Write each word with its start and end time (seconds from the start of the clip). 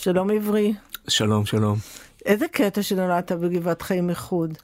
שלום 0.00 0.30
עברי. 0.30 0.74
שלום, 1.08 1.46
שלום. 1.46 1.78
איזה 2.26 2.48
קטע 2.48 2.82
שנולדת 2.82 3.32
בגבעת 3.32 3.82
חיים 3.82 4.10
איחוד. 4.10 4.58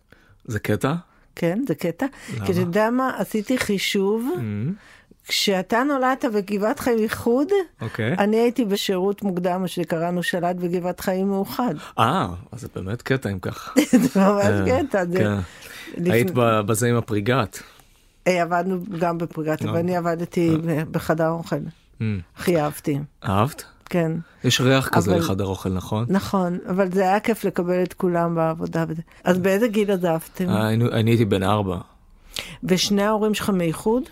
זה 0.45 0.59
קטע? 0.59 0.95
כן, 1.35 1.59
זה 1.69 1.75
קטע. 1.75 2.07
למה? 2.37 2.47
כי 2.47 2.53
אתה 2.53 2.61
יודע 2.61 2.91
מה, 2.91 3.11
עשיתי 3.19 3.59
חישוב, 3.59 4.27
כשאתה 5.29 5.83
נולדת 5.85 6.25
בגבעת 6.25 6.81
חיים 6.81 6.99
איחוד, 6.99 7.49
אוקיי. 7.81 8.13
אני 8.19 8.37
הייתי 8.37 8.65
בשירות 8.65 9.23
מוקדם, 9.23 9.61
מה 9.63 9.69
שקראנו 9.69 10.23
שלט 10.23 10.57
בגבעת 10.57 11.01
חיים 11.01 11.29
מאוחד. 11.29 11.75
אה, 11.99 12.29
אז 12.53 12.61
זה 12.61 12.69
באמת 12.75 13.03
קטע 13.03 13.31
אם 13.31 13.39
כך. 13.39 13.75
זה 13.91 14.21
ממש 14.21 14.45
אה, 14.45 14.83
קטע. 14.89 15.05
זה- 15.07 15.19
כן. 15.19 16.11
היית 16.13 16.31
בזה 16.35 16.89
עם 16.89 16.97
הפריגת. 16.97 17.63
אה, 18.27 18.43
עבדנו 18.43 18.85
גם 18.99 19.19
בפריגת, 19.19 19.65
אה. 19.67 19.73
ואני 19.73 19.97
עבדתי 19.97 20.57
ב- 20.67 20.83
בחדר 20.93 21.29
אוכל. 21.29 21.57
אמ, 22.01 22.21
הכי 22.37 22.61
אהבתי, 22.61 22.99
אהבת? 23.25 23.65
כן. 23.91 24.13
יש 24.45 24.61
ריח 24.61 24.89
כזה 24.89 25.11
אבל- 25.11 25.19
לחדר 25.21 25.45
אוכל, 25.45 25.69
נכון? 25.69 26.05
נכון, 26.09 26.59
אבל 26.71 26.91
זה 26.93 27.03
היה 27.03 27.21
כיף 27.21 27.45
לקבל 27.45 27.83
את 27.83 27.93
כולם 27.93 28.35
בעבודה. 28.35 28.85
אז 29.25 29.39
באיזה 29.39 29.69
גיל 29.69 29.91
עזבתם? 29.91 30.49
אה, 30.49 30.69
אני 30.73 31.11
הייתי 31.11 31.25
בן 31.25 31.43
ארבע. 31.43 31.79
ושני 32.65 33.03
ההורים 33.03 33.35
שלך 33.35 33.51
מאיחוד? 33.51 34.03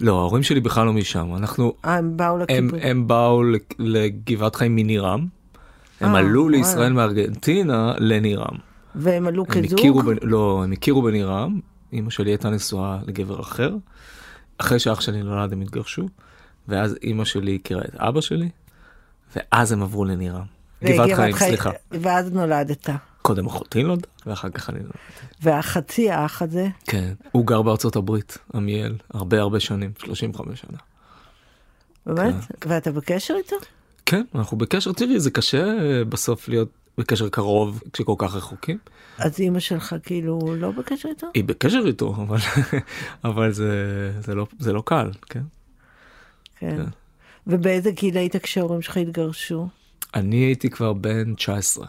לא, 0.00 0.18
ההורים 0.18 0.42
שלי 0.42 0.60
בכלל 0.60 0.86
לא 0.86 0.92
משם. 0.92 1.34
אנחנו, 1.36 1.72
אה, 1.84 1.94
הם 1.96 2.16
באו 2.16 2.34
הם, 2.34 2.40
לקיבוץ. 2.42 2.80
הם 2.82 3.06
באו 3.08 3.42
לק- 3.42 3.74
לגבעת 3.78 4.56
חיים 4.56 4.76
מנירם. 4.76 5.26
הם 6.00 6.14
אה, 6.14 6.18
עלו. 6.20 6.48
לישראל 6.48 6.92
מארגנטינה 6.92 7.92
לנירם. 7.98 8.56
והם 8.94 9.26
עלו 9.26 9.44
הם 9.48 9.62
כזוג? 9.66 9.80
לא, 10.22 10.60
הם 10.64 10.72
הכירו 10.72 11.02
בנירם. 11.02 11.60
אמא 11.92 12.10
שלי 12.10 12.30
הייתה 12.30 12.50
נשואה 12.50 12.98
לגבר 13.06 13.40
אחר. 13.40 13.74
אחרי 14.58 14.78
שאח 14.78 15.00
שלי 15.00 15.22
נולד 15.22 15.52
הם 15.52 15.60
התגרשו. 15.60 16.08
ואז 16.68 16.96
אמא 17.04 17.24
שלי 17.24 17.58
הכירה 17.60 17.80
את 17.82 17.94
אבא 17.94 18.20
שלי. 18.20 18.48
ואז 19.36 19.72
הם 19.72 19.82
עברו 19.82 20.04
לנירם. 20.04 20.44
גבעת 20.84 21.10
חיים, 21.16 21.34
חי- 21.34 21.44
סליחה. 21.48 21.70
ואז 21.90 22.32
נולדת. 22.32 22.88
קודם 23.22 23.46
אחותי 23.46 23.82
נולדה, 23.82 24.06
ואחר 24.26 24.48
כך 24.50 24.70
אני 24.70 24.78
נולדתי. 24.78 24.98
והחצי 25.42 26.10
האח 26.10 26.42
הזה, 26.42 26.68
כן. 26.84 27.12
הוא 27.32 27.46
גר 27.46 27.62
בארצות 27.62 27.96
הברית, 27.96 28.38
עמיאל, 28.54 28.96
הרבה 29.14 29.40
הרבה 29.40 29.60
שנים, 29.60 29.92
35 29.98 30.60
שנה. 30.60 30.78
באמת? 32.06 32.34
ואתה 32.66 32.92
בקשר 32.92 33.34
איתו? 33.38 33.56
כן, 34.06 34.22
אנחנו 34.34 34.56
בקשר, 34.58 34.92
תראי, 34.92 35.20
זה 35.20 35.30
קשה 35.30 35.64
אה, 35.66 36.04
בסוף 36.04 36.48
להיות 36.48 36.68
בקשר 36.98 37.28
קרוב 37.28 37.82
כשכל 37.92 38.14
כך 38.18 38.34
רחוקים. 38.34 38.78
אז 39.18 39.40
אימא 39.40 39.60
שלך 39.60 39.96
כאילו 40.02 40.38
לא 40.56 40.70
בקשר 40.70 41.08
איתו? 41.08 41.26
היא 41.34 41.44
בקשר 41.44 41.82
איתו, 41.86 42.14
אבל, 42.16 42.38
אבל 43.30 43.52
זה, 43.52 43.72
זה, 44.20 44.34
לא, 44.34 44.46
זה 44.58 44.72
לא 44.72 44.82
קל, 44.86 45.10
כן? 45.30 45.42
כן. 46.58 46.76
כן. 46.76 46.84
ובאיזה 47.46 47.90
גיל 47.90 48.16
היית 48.16 48.36
כשההורים 48.36 48.82
שלך 48.82 48.96
התגרשו? 48.96 49.68
אני 50.14 50.36
הייתי 50.36 50.70
כבר 50.70 50.92
בן 50.92 51.34
19, 51.34 51.86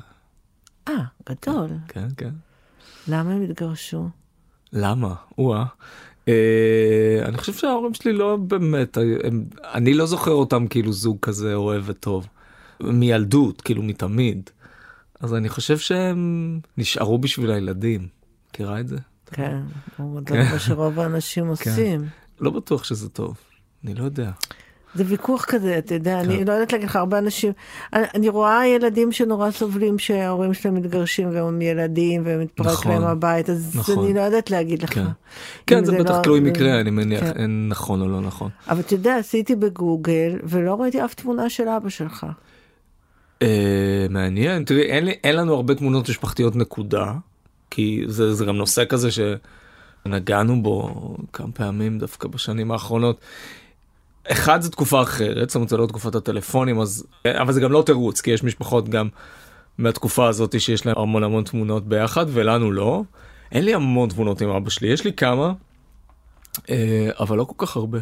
אה, 0.87 0.93
גדול. 1.29 1.69
כן, 1.87 2.07
כן. 2.17 2.31
למה 3.07 3.31
הם 3.31 3.41
התגרשו? 3.41 4.09
למה? 4.73 5.15
או-אה. 5.37 5.65
אה, 6.27 7.21
אני 7.25 7.37
חושב 7.37 7.53
שההורים 7.53 7.93
שלי 7.93 8.13
לא 8.13 8.35
באמת, 8.35 8.97
הם, 9.23 9.45
אני 9.73 9.93
לא 9.93 10.05
זוכר 10.05 10.31
אותם 10.31 10.67
כאילו 10.67 10.93
זוג 10.93 11.17
כזה 11.21 11.53
אוהב 11.53 11.83
וטוב. 11.85 12.27
מילדות, 12.81 13.61
כאילו 13.61 13.83
מתמיד. 13.83 14.49
אז 15.19 15.33
אני 15.33 15.49
חושב 15.49 15.77
שהם 15.77 16.59
נשארו 16.77 17.17
בשביל 17.17 17.51
הילדים. 17.51 18.07
מכירה 18.49 18.79
את 18.79 18.87
זה? 18.87 18.97
כן, 19.31 19.61
הוא 19.97 20.21
כן. 20.25 20.43
זה 20.43 20.53
מה 20.53 20.59
שרוב 20.59 20.99
האנשים 20.99 21.47
עושים. 21.47 22.07
לא 22.39 22.51
בטוח 22.51 22.83
שזה 22.83 23.09
טוב. 23.09 23.37
אני 23.83 23.93
לא 23.93 24.03
יודע. 24.03 24.31
זה 24.95 25.03
ויכוח 25.07 25.45
כזה, 25.45 25.77
אתה 25.77 25.93
יודע, 25.93 26.19
כן. 26.23 26.29
אני 26.31 26.45
לא 26.45 26.53
יודעת 26.53 26.73
להגיד 26.73 26.89
לך, 26.89 26.95
הרבה 26.95 27.17
אנשים, 27.17 27.51
אני, 27.93 28.03
אני 28.15 28.29
רואה 28.29 28.67
ילדים 28.67 29.11
שנורא 29.11 29.51
סובלים 29.51 29.99
שההורים 29.99 30.53
שלהם 30.53 30.75
מתגרשים 30.75 31.29
והם 31.33 31.61
ילדים 31.61 32.21
ומתפרק 32.25 32.67
נכון, 32.67 32.91
להם 32.91 33.03
הבית, 33.03 33.49
אז 33.49 33.75
נכון. 33.75 34.05
אני 34.05 34.13
לא 34.13 34.21
יודעת 34.21 34.51
להגיד 34.51 34.83
לך. 34.83 34.93
כן. 34.93 35.05
כן, 35.67 35.85
זה 35.85 35.97
בטח 35.99 36.15
לא- 36.17 36.21
תלוי 36.21 36.39
זה- 36.41 36.45
מקרה, 36.51 36.79
אני 36.79 36.91
מניח, 36.91 37.19
כן. 37.23 37.31
אין 37.41 37.69
נכון 37.69 38.01
או 38.01 38.07
לא 38.07 38.21
נכון. 38.21 38.49
אבל 38.69 38.79
אתה 38.79 38.93
יודע, 38.93 39.15
עשיתי 39.17 39.55
בגוגל 39.55 40.39
ולא 40.43 40.81
ראיתי 40.81 41.05
אף 41.05 41.13
תמונה 41.13 41.49
של 41.49 41.67
אבא 41.67 41.89
שלך. 41.89 42.25
אה, 43.41 44.05
מעניין, 44.09 44.63
תראי, 44.63 44.81
אין, 44.81 45.05
לי, 45.05 45.13
אין 45.23 45.35
לנו 45.35 45.53
הרבה 45.53 45.75
תמונות 45.75 46.09
משפחתיות 46.09 46.55
נקודה, 46.55 47.13
כי 47.71 48.03
זה, 48.07 48.33
זה 48.33 48.45
גם 48.45 48.55
נושא 48.55 48.83
כזה 48.89 49.09
שנגענו 50.05 50.63
בו 50.63 50.89
כמה 51.33 51.51
פעמים 51.51 51.99
דווקא 51.99 52.27
בשנים 52.27 52.71
האחרונות. 52.71 53.19
אחד 54.31 54.61
זה 54.61 54.71
תקופה 54.71 55.01
אחרת, 55.01 55.49
זאת 55.49 55.55
אומרת 55.55 55.69
זה 55.69 55.77
לא 55.77 55.85
תקופת 55.85 56.15
הטלפונים, 56.15 56.79
אז, 56.79 57.05
אבל 57.25 57.53
זה 57.53 57.61
גם 57.61 57.71
לא 57.71 57.83
תירוץ, 57.85 58.21
כי 58.21 58.31
יש 58.31 58.43
משפחות 58.43 58.89
גם 58.89 59.09
מהתקופה 59.77 60.27
הזאת 60.27 60.61
שיש 60.61 60.85
להם 60.85 60.97
המון 60.97 61.23
המון 61.23 61.43
תמונות 61.43 61.87
ביחד, 61.87 62.25
ולנו 62.29 62.71
לא. 62.71 63.03
אין 63.51 63.65
לי 63.65 63.73
המון 63.73 64.09
תמונות 64.09 64.41
עם 64.41 64.49
אבא 64.49 64.69
שלי, 64.69 64.87
יש 64.87 65.03
לי 65.03 65.13
כמה, 65.13 65.53
אה, 66.69 67.09
אבל 67.19 67.37
לא 67.37 67.43
כל 67.43 67.65
כך 67.65 67.75
הרבה. 67.75 67.99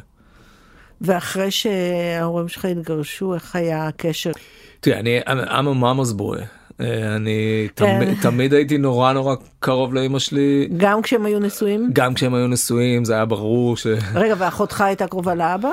ואחרי 1.01 1.51
שההורים 1.51 2.47
שלך 2.47 2.65
התגרשו, 2.65 3.33
איך 3.33 3.55
היה 3.55 3.87
הקשר? 3.87 4.31
תראה, 4.79 4.99
אני 4.99 5.19
I'm 5.21 5.67
a 5.67 5.83
mama's 5.83 6.19
boy. 6.19 6.43
אה, 6.81 7.15
אני 7.15 7.67
כן. 7.75 7.99
תמיד, 7.99 8.21
תמיד 8.21 8.53
הייתי 8.53 8.77
נורא 8.77 9.13
נורא 9.13 9.35
קרוב 9.59 9.93
לאמא 9.93 10.19
שלי, 10.19 10.69
גם 10.77 11.01
כשהם 11.01 11.25
היו 11.25 11.39
נשואים? 11.39 11.89
גם 11.93 12.13
כשהם 12.13 12.33
היו 12.33 12.47
נשואים 12.47 13.05
זה 13.05 13.13
היה 13.13 13.25
ברור 13.25 13.77
ש... 13.77 13.87
רגע, 14.15 14.35
ואחותך 14.37 14.81
הייתה 14.81 15.07
קרובה 15.07 15.35
לאבא? 15.35 15.69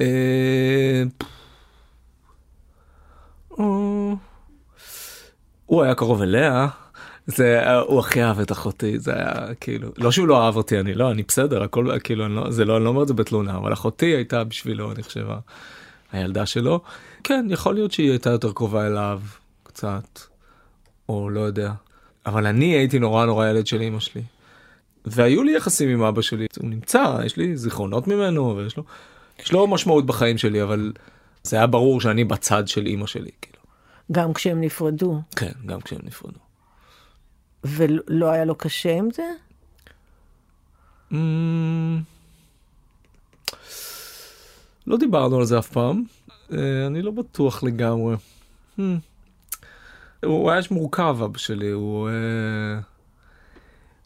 אה, 0.00 1.02
אה, 3.58 4.14
הוא 5.66 5.82
היה 5.82 5.94
קרוב 5.94 6.22
אליה, 6.22 6.68
זה, 7.26 7.70
הוא 7.80 8.00
הכי 8.00 8.22
אהב 8.22 8.40
את 8.40 8.52
אחותי, 8.52 8.98
זה 8.98 9.12
היה 9.14 9.54
כאילו, 9.60 9.88
לא 9.98 10.10
שהוא 10.10 10.28
לא 10.28 10.44
אהב 10.44 10.56
אותי, 10.56 10.80
אני 10.80 10.94
לא, 10.94 11.10
אני 11.10 11.22
בסדר, 11.28 11.62
הכל 11.62 11.98
כאילו, 12.04 12.26
אני 12.26 12.34
לא, 12.34 12.50
זה 12.50 12.64
לא, 12.64 12.76
אני 12.76 12.84
לא 12.84 12.88
אומר 12.88 13.02
את 13.02 13.08
זה 13.08 13.14
בתלונה, 13.14 13.56
אבל 13.56 13.72
אחותי 13.72 14.06
הייתה 14.06 14.44
בשבילו, 14.44 14.92
אני 14.92 15.02
חושב, 15.02 15.26
הילדה 16.12 16.46
שלו. 16.46 16.80
כן, 17.24 17.46
יכול 17.50 17.74
להיות 17.74 17.92
שהיא 17.92 18.10
הייתה 18.10 18.30
יותר 18.30 18.52
קרובה 18.52 18.86
אליו, 18.86 19.20
קצת, 19.62 20.20
או 21.08 21.30
לא 21.30 21.40
יודע. 21.40 21.72
אבל 22.26 22.46
אני 22.46 22.66
הייתי 22.66 22.98
נורא 22.98 23.26
נורא 23.26 23.48
ילד 23.48 23.66
של 23.66 23.82
אמא 23.82 24.00
שלי. 24.00 24.22
והיו 25.06 25.42
לי 25.42 25.56
יחסים 25.56 25.88
עם 25.88 26.02
אבא 26.02 26.22
שלי, 26.22 26.46
הוא 26.60 26.70
נמצא, 26.70 27.18
יש 27.24 27.36
לי 27.36 27.56
זיכרונות 27.56 28.08
ממנו, 28.08 28.56
ויש 28.56 28.76
לו, 28.76 28.84
יש 29.38 29.52
לו 29.52 29.66
משמעות 29.66 30.06
בחיים 30.06 30.38
שלי, 30.38 30.62
אבל 30.62 30.92
זה 31.42 31.56
היה 31.56 31.66
ברור 31.66 32.00
שאני 32.00 32.24
בצד 32.24 32.68
של 32.68 32.86
אמא 32.86 33.06
שלי, 33.06 33.30
כאילו. 33.42 33.58
גם 34.12 34.32
כשהם 34.32 34.60
נפרדו. 34.60 35.20
כן, 35.36 35.52
גם 35.66 35.80
כשהם 35.80 36.00
נפרדו. 36.04 36.38
ולא 37.64 38.30
היה 38.30 38.44
לו 38.44 38.54
קשה 38.54 38.94
עם 38.94 39.08
זה? 39.10 39.22
Mm, 41.12 41.14
לא 44.86 44.96
דיברנו 44.96 45.38
על 45.38 45.44
זה 45.44 45.58
אף 45.58 45.68
פעם, 45.68 46.04
אה, 46.52 46.86
אני 46.86 47.02
לא 47.02 47.10
בטוח 47.10 47.62
לגמרי. 47.62 48.16
Hmm. 48.78 48.82
הוא 50.24 50.50
היה 50.50 50.60
מורכב 50.70 51.16
אבא 51.24 51.38
שלי, 51.38 51.70
הוא, 51.70 52.08
אה, 52.08 52.14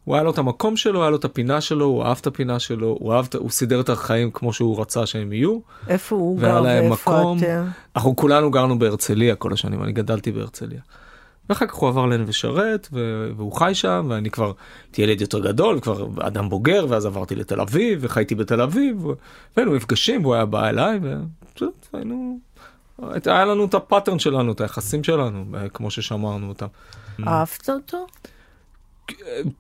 הוא 0.09 0.15
היה 0.15 0.23
לו 0.25 0.31
את 0.31 0.39
המקום 0.39 0.77
שלו, 0.77 1.01
היה 1.03 1.11
לו 1.11 1.17
את 1.17 1.25
הפינה 1.25 1.61
שלו, 1.61 1.85
הוא 1.85 2.05
אהב 2.05 2.17
את 2.21 2.27
הפינה 2.27 2.59
שלו, 2.59 2.97
הוא, 3.01 3.13
אהב, 3.15 3.25
את- 3.29 3.35
הוא 3.35 3.51
סידר 3.51 3.81
את 3.81 3.89
החיים 3.89 4.31
כמו 4.31 4.53
שהוא 4.53 4.81
רצה 4.81 5.07
שהם 5.07 5.33
יהיו. 5.33 5.59
איפה 5.89 6.17
הוא 6.17 6.39
גר 6.41 6.63
ואיפה 6.65 6.95
מקום. 6.95 7.39
אתם? 7.39 7.65
אנחנו 7.97 8.17
כולנו 8.17 8.51
גרנו 8.51 8.79
בהרצליה 8.79 9.35
כל 9.35 9.53
השנים, 9.53 9.83
אני 9.83 9.93
גדלתי 9.93 10.33
בהרצליה. 10.33 10.81
ואחר 11.49 11.67
כך 11.67 11.75
הוא 11.75 11.89
עבר 11.89 12.07
לנווה 12.07 12.33
שרת, 12.33 12.89
ו- 12.93 13.31
והוא 13.37 13.53
חי 13.53 13.71
שם, 13.75 14.07
ואני 14.11 14.31
כבר 14.31 14.53
הייתי 14.87 15.03
ילד 15.03 15.21
יותר 15.21 15.39
גדול, 15.39 15.81
כבר 15.81 16.07
אדם 16.21 16.49
בוגר, 16.49 16.87
ואז 16.89 17.07
עברתי 17.07 17.35
לתל 17.35 17.61
אביב, 17.61 17.99
וחייתי 18.03 18.35
בתל 18.35 18.61
אביב, 18.61 19.07
ו- 19.07 19.13
והיינו 19.57 19.73
מפגשים, 19.73 20.23
והוא 20.25 20.35
היה 20.35 20.45
בא 20.47 20.69
אליי, 20.69 21.01
ופשוט 21.03 21.87
היינו... 21.93 22.39
היה 23.27 23.45
לנו 23.45 23.65
את 23.65 23.75
הפאטרן 23.75 24.19
שלנו, 24.19 24.53
את 24.53 24.61
היחסים 24.61 25.05
שלנו, 25.05 25.45
כמו 25.75 25.91
ששמרנו 25.91 26.49
אותם. 26.49 26.67
אהבת 27.27 27.71
אותו? 27.71 28.07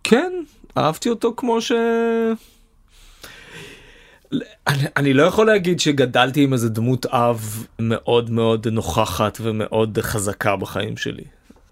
כן, 0.05 0.33
אהבתי 0.79 1.09
אותו 1.09 1.35
כמו 1.37 1.61
ש... 1.61 1.73
אני, 4.67 4.83
אני 4.97 5.15
לא 5.15 5.23
יכול 5.23 5.47
להגיד 5.47 5.81
שגדלתי 5.81 6.45
עם 6.45 6.53
איזה 6.53 6.69
דמות 6.69 7.07
אב 7.07 7.67
מאוד 7.79 8.31
מאוד 8.31 8.69
נוכחת 8.69 9.39
ומאוד 9.41 9.99
חזקה 10.01 10.57
בחיים 10.57 10.97
שלי. 10.97 11.25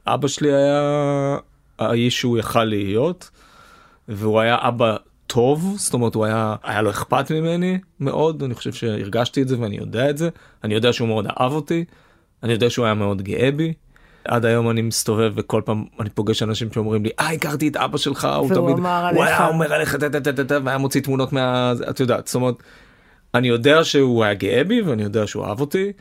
אבא 0.06 0.28
שלי 0.28 0.52
היה 0.52 1.38
האיש 1.78 2.18
שהוא 2.18 2.38
יכל 2.38 2.64
להיות, 2.64 3.30
והוא 4.08 4.40
היה 4.40 4.56
אבא 4.60 4.96
טוב, 5.26 5.74
זאת 5.78 5.94
אומרת 5.94 6.14
הוא 6.14 6.24
היה, 6.24 6.56
היה 6.62 6.82
לו 6.82 6.90
אכפת 6.90 7.30
ממני 7.30 7.78
מאוד, 8.00 8.42
אני 8.42 8.54
חושב 8.54 8.72
שהרגשתי 8.72 9.42
את 9.42 9.48
זה 9.48 9.60
ואני 9.60 9.76
יודע 9.76 10.10
את 10.10 10.18
זה, 10.18 10.28
אני 10.64 10.74
יודע 10.74 10.92
שהוא 10.92 11.08
מאוד 11.08 11.26
אהב 11.26 11.52
אותי, 11.52 11.84
אני 12.42 12.52
יודע 12.52 12.70
שהוא 12.70 12.84
היה 12.84 12.94
מאוד 12.94 13.22
גאה 13.22 13.50
בי. 13.50 13.72
עד 14.28 14.44
היום 14.44 14.70
אני 14.70 14.82
מסתובב 14.82 15.32
וכל 15.36 15.62
פעם 15.64 15.84
אני 16.00 16.10
פוגש 16.10 16.42
אנשים 16.42 16.72
שאומרים 16.72 17.04
לי 17.04 17.10
אה 17.20 17.32
הכרתי 17.32 17.68
את 17.68 17.76
אבא 17.76 17.98
שלך 17.98 18.28
הוא 18.38 18.48
תמיד 18.48 18.78
הוא. 18.78 19.24
היה 19.24 19.46
אומר 19.48 19.72
עליך 19.72 19.96
טה 19.96 20.58
והיה 20.64 20.78
מוציא 20.78 21.00
תמונות 21.00 21.32
מה 21.32 21.72
את 21.90 22.00
יודעת 22.00 22.26
זאת 22.26 22.34
אומרת 22.34 22.54
אני 23.34 23.48
יודע 23.48 23.84
שהוא 23.84 24.24
היה 24.24 24.34
גאה 24.34 24.64
בי 24.64 24.82
ואני 24.82 25.02
יודע 25.02 25.26
שהוא 25.26 25.44
אהב 25.44 25.60
אותי 25.60 25.92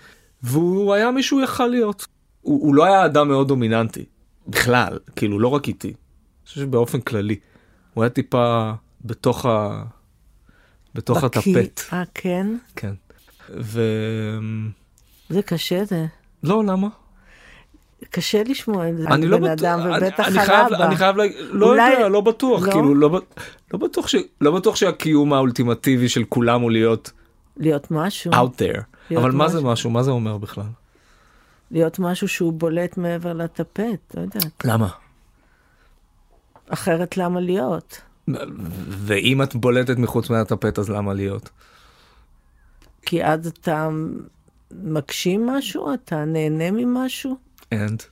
והוא 0.43 0.93
היה 0.93 1.11
מי 1.11 1.23
שהוא 1.23 1.41
יכל 1.41 1.67
להיות 1.67 2.07
הוא, 2.45 2.61
הוא 2.61 2.75
לא 2.75 2.85
היה 2.85 3.05
אדם 3.05 3.27
מאוד 3.27 3.47
דומיננטי, 3.47 4.05
בכלל, 4.47 4.99
כאילו, 5.15 5.39
לא 5.39 5.47
רק 5.47 5.67
איתי. 5.67 5.87
אני 5.87 5.95
חושב 6.45 6.61
שבאופן 6.61 7.01
כללי. 7.01 7.39
הוא 7.93 8.03
היה 8.03 8.09
טיפה 8.09 8.71
בתוך 9.05 9.45
ה... 9.45 9.83
בתוך 10.95 11.23
בקיא. 11.23 11.59
הטפט. 11.59 11.93
אה, 11.93 12.03
כן? 12.13 12.47
כן. 12.75 12.93
ו... 13.49 13.81
זה 15.29 15.41
קשה 15.41 15.85
זה. 15.85 16.05
לא, 16.43 16.63
למה? 16.63 16.87
קשה 18.09 18.43
לשמוע 18.43 18.89
את 18.89 18.97
זה. 18.97 19.07
אני 19.07 19.27
לא 19.27 19.37
בן 19.37 19.43
בטוח, 19.55 19.59
אדם, 19.65 19.79
אני- 19.79 19.97
ובטח 20.07 20.27
אני 20.27 20.39
על 20.39 20.45
חייב. 20.45 20.73
אני 20.73 20.95
חייב 20.95 21.17
להגיד, 21.17 21.37
לא 21.49 21.65
אולי- 21.71 21.93
יודע, 21.93 22.09
לא 22.09 22.21
בטוח, 22.21 22.63
לא? 22.63 22.71
כאילו, 22.71 22.95
לא, 22.95 23.21
לא 23.73 23.79
בטוח 23.79 24.07
ש... 24.07 24.15
לא 24.41 24.51
בטוח 24.51 24.75
שהקיום 24.75 25.33
האולטימטיבי 25.33 26.09
של 26.09 26.23
כולם 26.29 26.61
הוא 26.61 26.71
להיות 26.71 27.11
להיות 27.57 27.91
משהו. 27.91 28.31
out 28.31 28.35
there. 28.59 28.81
להיות 29.09 29.23
אבל 29.23 29.31
מה 29.31 29.47
זה 29.49 29.57
משהו. 29.57 29.69
משהו? 29.71 29.89
מה 29.89 30.03
זה 30.03 30.11
אומר 30.11 30.37
בכלל? 30.37 30.63
להיות 31.71 31.99
משהו 31.99 32.27
שהוא 32.27 32.53
בולט 32.53 32.97
מעבר 32.97 33.33
לטפט, 33.33 34.15
לא 34.15 34.21
יודעת. 34.21 34.65
למה? 34.65 34.87
אחרת 36.69 37.17
למה 37.17 37.39
להיות? 37.39 38.01
ואם 38.89 39.41
את 39.43 39.55
בולטת 39.55 39.97
מחוץ 39.97 40.29
מהטפט 40.29 40.79
אז 40.79 40.89
למה 40.89 41.13
להיות? 41.13 41.49
כי 43.01 43.23
אז 43.25 43.47
אתה 43.47 43.89
מגשים 44.71 45.47
משהו? 45.47 45.93
אתה 45.93 46.25
נהנה 46.25 46.71
ממשהו? 46.71 47.37
And. 47.73 48.03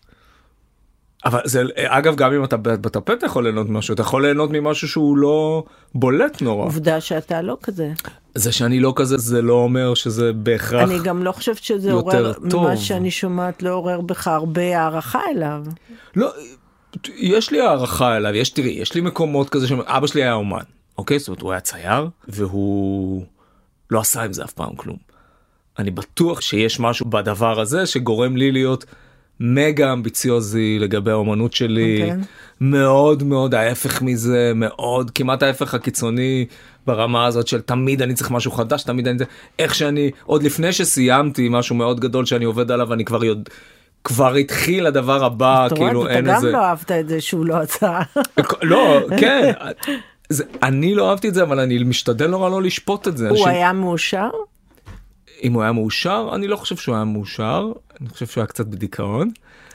אבל 1.26 1.40
זה 1.46 1.64
אגב 1.78 2.16
גם 2.16 2.34
אם 2.34 2.44
אתה 2.44 2.58
בטפט 2.58 3.10
אתה 3.18 3.26
יכול 3.26 3.44
ליהנות 3.44 3.70
ממשהו 3.70 3.94
אתה 3.94 4.02
יכול 4.02 4.26
ליהנות 4.26 4.50
ממשהו 4.54 4.88
שהוא 4.88 5.18
לא 5.18 5.64
בולט 5.96 6.42
נורא 6.42 6.66
עובדה 6.66 7.02
שאתה 7.02 7.42
לא 7.42 7.58
כזה. 7.64 7.92
זה 8.36 8.52
שאני 8.52 8.80
לא 8.80 8.94
כזה 8.96 9.18
זה 9.18 9.42
לא 9.42 9.54
אומר 9.54 9.94
שזה 9.94 10.34
בהכרח 10.34 10.90
אני 10.90 11.00
גם 11.04 11.24
לא 11.24 11.32
חושבת 11.32 11.58
שזה 11.58 11.90
יותר 11.90 12.26
עורר, 12.26 12.34
טוב. 12.50 12.64
ממה 12.64 12.78
שאני 12.78 13.12
שומעת 13.12 13.64
לא 13.64 13.70
עורר 13.70 14.02
בך 14.02 14.28
הרבה 14.28 14.80
הערכה 14.80 15.20
אליו. 15.36 15.66
לא 16.16 16.32
יש 17.16 17.52
לי 17.52 17.62
הערכה 17.62 18.18
אליו 18.18 18.36
יש 18.36 18.50
תראי 18.50 18.70
יש 18.70 18.94
לי 18.94 19.02
מקומות 19.02 19.50
כזה 19.50 19.68
שאבא 19.68 20.08
שלי 20.08 20.24
היה 20.24 20.34
אומן 20.34 20.64
אוקיי 20.98 21.20
זאת 21.20 21.28
אומרת 21.28 21.42
הוא 21.42 21.52
היה 21.52 21.60
צייר 21.60 22.08
והוא 22.28 23.26
לא 23.90 24.00
עשה 24.00 24.24
עם 24.24 24.34
זה 24.34 24.44
אף 24.44 24.54
פעם 24.54 24.76
כלום. 24.76 24.98
אני 25.80 25.92
בטוח 25.92 26.42
שיש 26.42 26.80
משהו 26.80 27.06
בדבר 27.06 27.60
הזה 27.60 27.86
שגורם 27.86 28.38
לי 28.38 28.52
להיות 28.52 28.86
מגה 29.40 29.94
אמביציוזי 29.94 30.78
לגבי 30.80 31.12
האומנות 31.12 31.54
שלי 31.54 32.02
אוקיי. 32.02 32.18
מאוד 32.62 33.24
מאוד 33.24 33.56
ההפך 33.56 34.02
מזה 34.02 34.52
מאוד 34.56 35.12
כמעט 35.12 35.44
ההפך 35.44 35.74
הקיצוני 35.74 36.46
ברמה 36.88 37.26
הזאת 37.26 37.48
של 37.48 37.62
תמיד 37.62 38.02
אני 38.02 38.14
צריך 38.14 38.32
משהו 38.32 38.52
חדש 38.52 38.84
תמיד 38.84 39.08
אני 39.08 39.18
איך 39.60 39.76
שאני 39.76 40.12
עוד 40.26 40.44
לפני 40.44 40.74
שסיימתי 40.74 41.48
משהו 41.52 41.76
מאוד 41.76 42.00
גדול 42.00 42.26
שאני 42.26 42.46
עובד 42.46 42.72
עליו 42.72 42.94
אני 42.94 43.06
כבר 43.06 43.24
יודע. 43.26 43.52
כבר 44.04 44.34
התחיל 44.36 44.86
הדבר 44.86 45.24
הבא 45.24 45.66
אתה 45.68 45.76
רואה, 45.76 45.88
כאילו 45.90 46.06
אתה 46.06 46.14
אין 46.14 46.26
גם 46.26 46.36
איזה 46.36 46.52
לא 46.52 46.58
אהבת 46.66 46.92
את 46.92 47.10
זה 47.10 47.22
שהוא 47.22 47.46
לא 47.46 47.56
עשה. 47.58 48.00
לא 48.62 49.00
כן 49.20 49.52
זה, 50.30 50.44
אני 50.64 50.96
לא 50.96 51.10
אהבתי 51.10 51.30
את 51.30 51.34
זה 51.34 51.44
אבל 51.44 51.60
אני 51.60 51.84
משתדל 51.84 52.28
נורא 52.28 52.50
לא 52.50 52.62
לשפוט 52.62 53.08
את 53.08 53.18
זה. 53.18 53.30
הוא 53.30 53.38
אנשים- 53.38 53.48
היה 53.48 53.74
מאושר? 53.74 54.30
אם 55.44 55.54
הוא 55.54 55.64
היה 55.64 55.72
מאושר 55.72 56.30
אני 56.36 56.48
לא 56.48 56.56
חושב 56.56 56.78
שהוא 56.78 56.96
היה 56.96 57.04
מאושר 57.04 57.72
אני 58.02 58.10
חושב 58.10 58.26
שהוא 58.26 58.42
היה 58.42 58.48
קצת 58.48 58.66
בדיכאון. 58.66 59.32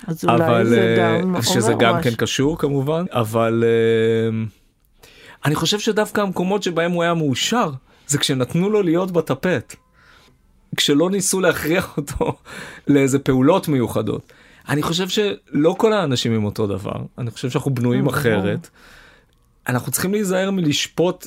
אז 0.06 0.24
אולי 0.24 0.46
אבל 0.46 0.66
זה 0.66 0.96
אה, 0.98 1.20
גם 1.22 1.42
שזה 1.42 1.72
אומר 1.72 1.84
גם 1.84 1.96
משהו. 1.96 2.10
כן 2.10 2.16
קשור 2.16 2.58
כמובן 2.58 3.04
אבל 3.12 3.64
אה, 3.66 4.44
אני 5.44 5.54
חושב 5.54 5.78
שדווקא 5.78 6.20
המקומות 6.20 6.62
שבהם 6.62 6.92
הוא 6.92 7.02
היה 7.02 7.14
מאושר 7.14 7.70
זה 8.06 8.18
כשנתנו 8.18 8.70
לו 8.70 8.82
להיות 8.82 9.10
בטפט. 9.10 9.76
כשלא 10.76 11.10
ניסו 11.10 11.40
להכריח 11.40 11.92
אותו 11.96 12.38
לאיזה 12.86 13.18
פעולות 13.18 13.68
מיוחדות. 13.68 14.32
אני 14.68 14.82
חושב 14.82 15.08
שלא 15.08 15.74
כל 15.78 15.92
האנשים 15.92 16.32
הם 16.32 16.44
אותו 16.44 16.66
דבר 16.66 16.96
אני 17.18 17.30
חושב 17.30 17.50
שאנחנו 17.50 17.74
בנויים 17.74 18.04
ברור. 18.04 18.16
אחרת. 18.16 18.68
אנחנו 19.68 19.92
צריכים 19.92 20.12
להיזהר 20.12 20.50
מלשפוט 20.50 21.26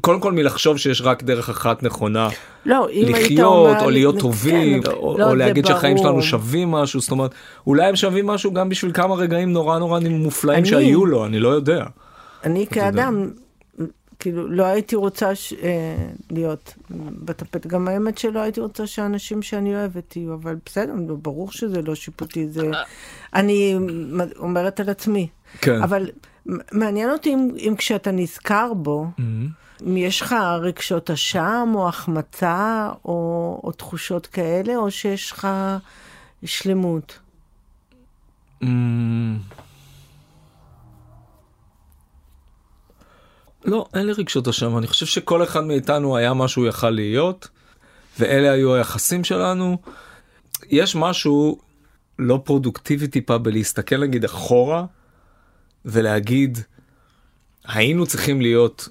קודם 0.00 0.20
כל 0.20 0.32
מלחשוב 0.32 0.76
שיש 0.76 1.00
רק 1.00 1.22
דרך 1.22 1.48
אחת 1.48 1.82
נכונה 1.82 2.28
לא, 2.66 2.88
אם 2.90 3.14
היית 3.14 3.16
לחיות 3.30 3.40
אומר 3.40 3.84
או 3.84 3.90
להיות 3.90 4.14
כן, 4.14 4.20
טובים 4.20 4.82
או, 4.86 5.18
לא, 5.18 5.24
או 5.24 5.30
זה 5.30 5.34
להגיד 5.36 5.66
שהחיים 5.66 5.96
ברור. 5.96 6.06
שלנו 6.08 6.22
שווים 6.22 6.70
משהו 6.70 7.00
זאת 7.00 7.10
אומרת 7.10 7.30
אולי 7.66 7.86
הם 7.86 7.96
שווים 7.96 8.26
משהו 8.26 8.52
גם 8.52 8.68
בשביל 8.68 8.92
כמה 8.92 9.14
רגעים 9.14 9.52
נורא 9.52 9.78
נורא 9.78 10.00
מופלאים 10.00 10.58
אני- 10.58 10.68
שהיו 10.68 11.06
לו 11.06 11.26
אני 11.26 11.38
לא 11.40 11.48
יודע. 11.48 11.84
אני 12.44 12.58
יודע. 12.58 12.72
כאדם, 12.74 13.30
כאילו, 14.18 14.48
לא 14.48 14.64
הייתי 14.64 14.96
רוצה 14.96 15.34
ש... 15.34 15.52
אה, 15.62 15.96
להיות 16.30 16.74
בטפט. 17.24 17.66
גם 17.66 17.88
האמת 17.88 18.18
שלא 18.18 18.38
הייתי 18.40 18.60
רוצה 18.60 18.86
שאנשים 18.86 19.42
שאני 19.42 19.74
אוהבת 19.74 20.16
יהיו, 20.16 20.34
אבל 20.34 20.56
בסדר, 20.66 20.92
נו, 20.92 21.16
ברור 21.16 21.52
שזה 21.52 21.82
לא 21.82 21.94
שיפוטי, 21.94 22.48
זה... 22.48 22.70
אני 23.34 23.76
אומרת 24.38 24.80
על 24.80 24.88
עצמי. 24.88 25.28
כן. 25.60 25.82
אבל 25.82 26.10
מעניין 26.72 27.10
אותי 27.10 27.34
אם, 27.34 27.48
אם 27.58 27.74
כשאתה 27.78 28.10
נזכר 28.10 28.72
בו, 28.76 29.06
אם 29.18 29.46
יש 29.86 30.20
לך 30.20 30.34
רגשות 30.60 31.10
אשם 31.10 31.72
או 31.74 31.88
החמצה 31.88 32.90
או, 33.04 33.60
או 33.64 33.72
תחושות 33.72 34.26
כאלה, 34.26 34.76
או 34.76 34.90
שיש 34.90 35.32
לך 35.32 35.48
שלמות. 36.44 37.18
אמ, 38.62 39.38
לא 43.64 43.86
אין 43.94 44.06
לי 44.06 44.12
רגשות 44.12 44.48
אשם 44.48 44.78
אני 44.78 44.86
חושב 44.86 45.06
שכל 45.06 45.42
אחד 45.42 45.64
מאיתנו 45.64 46.16
היה 46.16 46.34
מה 46.34 46.48
שהוא 46.48 46.66
יכל 46.66 46.90
להיות 46.90 47.48
ואלה 48.18 48.52
היו 48.52 48.74
היחסים 48.74 49.24
שלנו. 49.24 49.78
יש 50.70 50.96
משהו 50.96 51.58
לא 52.18 52.40
פרודוקטיבי 52.44 53.08
טיפה 53.08 53.38
בלהסתכל 53.38 53.98
נגיד 53.98 54.24
אחורה 54.24 54.84
ולהגיד 55.84 56.58
היינו 57.64 58.06
צריכים 58.06 58.40
להיות 58.40 58.88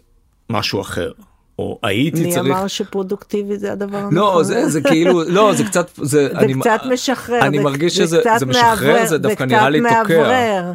משהו 0.52 0.82
אחר 0.82 1.12
או 1.60 1.80
הייתי 1.84 2.24
מי 2.24 2.34
צריך. 2.34 2.46
אמר 2.58 2.68
שפרודוקטיבי 2.68 3.58
זה 3.58 3.72
הדבר 3.72 3.98
הנכון? 3.98 4.14
לא 4.16 4.44
זה 4.44 4.70
זה 4.70 4.82
כאילו 4.82 5.24
לא 5.24 5.54
זה 5.56 5.64
קצת 5.64 5.90
זה, 5.96 6.04
זה 6.32 6.38
אני, 6.40 6.54
קצת 6.62 6.80
משחרר. 6.94 7.42
אני 7.42 7.58
זה- 7.58 7.64
מרגיש 7.64 7.98
זה 7.98 8.04
שזה 8.06 8.18
קצת 8.22 8.36
זה 8.40 8.46
משחרר 8.46 8.88
מאוורר- 8.94 9.08
זה 9.08 9.18
דווקא 9.18 9.44
נראה 9.44 9.70
לי 9.70 9.80
תוקע. 9.80 10.04
מאוורר. 10.04 10.74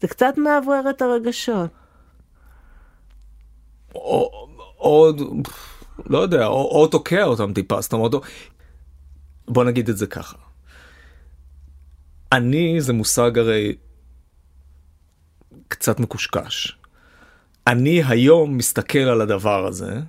זה 0.00 0.08
קצת 0.08 0.34
מאוורר 0.36 0.90
את 0.90 1.02
הרגשות. 1.02 1.70
או, 3.94 4.30
או 4.80 5.10
לא 6.06 6.18
יודע 6.18 6.46
או, 6.46 6.52
או 6.80 6.86
תוקע 6.86 7.24
אותם 7.24 7.52
טיפה 7.52 7.80
זאת 7.80 7.92
אומרת 7.92 8.14
או- 8.14 8.20
בוא 9.48 9.64
נגיד 9.64 9.88
את 9.88 9.96
זה 9.96 10.06
ככה. 10.06 10.36
אני 12.32 12.80
זה 12.80 12.92
מושג 12.92 13.38
הרי 13.38 13.74
קצת 15.68 16.00
מקושקש. 16.00 16.78
אני 17.66 18.02
היום 18.08 18.56
מסתכל 18.56 18.98
על 18.98 19.20
הדבר 19.20 19.66
הזה 19.66 20.00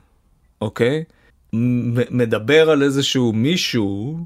אוקיי? 0.61 1.03
מדבר 2.11 2.69
על 2.69 2.83
איזשהו 2.83 3.33
מישהו 3.33 4.17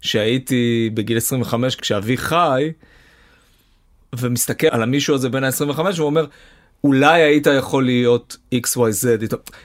שהייתי 0.00 0.90
בגיל 0.94 1.16
25 1.16 1.76
כשאבי 1.76 2.16
חי 2.16 2.72
ומסתכל 4.18 4.66
על 4.66 4.82
המישהו 4.82 5.14
הזה 5.14 5.28
בין 5.28 5.44
ה-25 5.44 5.80
ואומר 5.96 6.26
אולי 6.84 7.22
היית 7.22 7.46
יכול 7.46 7.84
להיות 7.84 8.36
xyz 8.54 9.06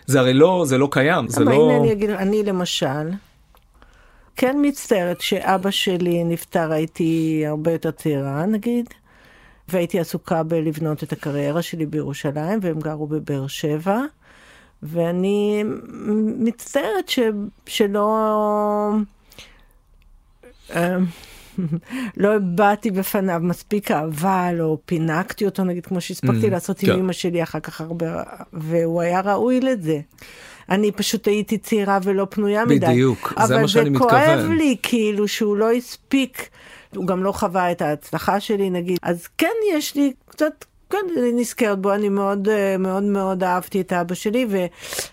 זה 0.05 0.19
הרי 0.19 0.33
לא 0.33 0.63
זה 0.67 0.77
לא 0.77 0.87
קיים 0.91 1.27
זה 1.27 1.43
אבל 1.43 1.51
לא 1.51 1.71
הנה 1.71 1.77
אני 1.77 1.91
אגיד, 1.91 2.09
אני 2.09 2.43
למשל, 2.43 3.09
כן 4.35 4.57
מצטערת 4.61 5.21
שאבא 5.21 5.71
שלי 5.71 6.23
נפטר, 6.23 6.71
הייתי 6.71 7.43
הרבה 7.47 7.71
יותר 7.71 7.91
צעירה 7.91 8.45
נגיד, 8.45 8.89
והייתי 9.69 9.99
עסוקה 9.99 10.43
בלבנות 10.43 11.03
את 11.03 11.11
הקריירה 11.11 11.61
שלי 11.61 11.85
בירושלים, 11.85 12.59
והם 12.61 12.79
גרו 12.79 13.07
בבאר 13.07 13.47
שבע, 13.47 14.01
ואני 14.83 15.63
מצטערת 16.39 17.09
ש, 17.09 17.19
שלא... 17.65 18.91
אמ, 20.75 21.05
לא 22.17 22.35
הבעתי 22.35 22.91
בפניו 22.91 23.39
מספיק 23.43 23.91
אהבה, 23.91 24.51
לא 24.53 24.77
פינקתי 24.85 25.45
אותו, 25.45 25.63
נגיד, 25.63 25.85
כמו 25.85 26.01
שהספקתי 26.01 26.47
Mm, 26.47 26.51
לעשות 26.51 26.79
כן. 26.79 26.91
עם 26.91 26.99
אמא 26.99 27.13
שלי 27.13 27.43
אחר 27.43 27.59
כך 27.59 27.81
הרבה, 27.81 28.23
והוא 28.53 29.01
היה 29.01 29.21
ראוי 29.21 29.59
לזה. 29.59 29.99
אני 30.69 30.91
פשוט 30.91 31.27
הייתי 31.27 31.57
צעירה 31.57 31.99
ולא 32.03 32.27
פנויה 32.29 32.65
מדי. 32.65 32.79
בדיוק, 32.79 33.33
זה 33.47 33.57
מה 33.57 33.67
שאני 33.67 33.89
אבל 33.89 33.93
זה 33.93 33.99
כואב 33.99 34.29
מתכוון. 34.37 34.55
לי, 34.57 34.75
כאילו, 34.83 35.27
שהוא 35.27 35.57
לא 35.57 35.71
הספיק, 35.71 36.49
הוא 36.95 37.07
גם 37.07 37.23
לא 37.23 37.31
חווה 37.31 37.71
את 37.71 37.81
ההצלחה 37.81 38.39
שלי, 38.39 38.69
נגיד. 38.69 38.97
אז 39.01 39.27
כן, 39.37 39.47
יש 39.73 39.95
לי 39.95 40.13
קצת... 40.29 40.65
כן, 40.91 40.97
אני 41.19 41.31
נזכרת 41.31 41.79
בו, 41.79 41.93
אני 41.93 42.09
מאוד 42.09 42.47
אה, 42.49 42.75
מאוד 42.77 43.03
מאוד 43.03 43.43
אהבתי 43.43 43.81
את 43.81 43.93
אבא 43.93 44.15
שלי, 44.15 44.47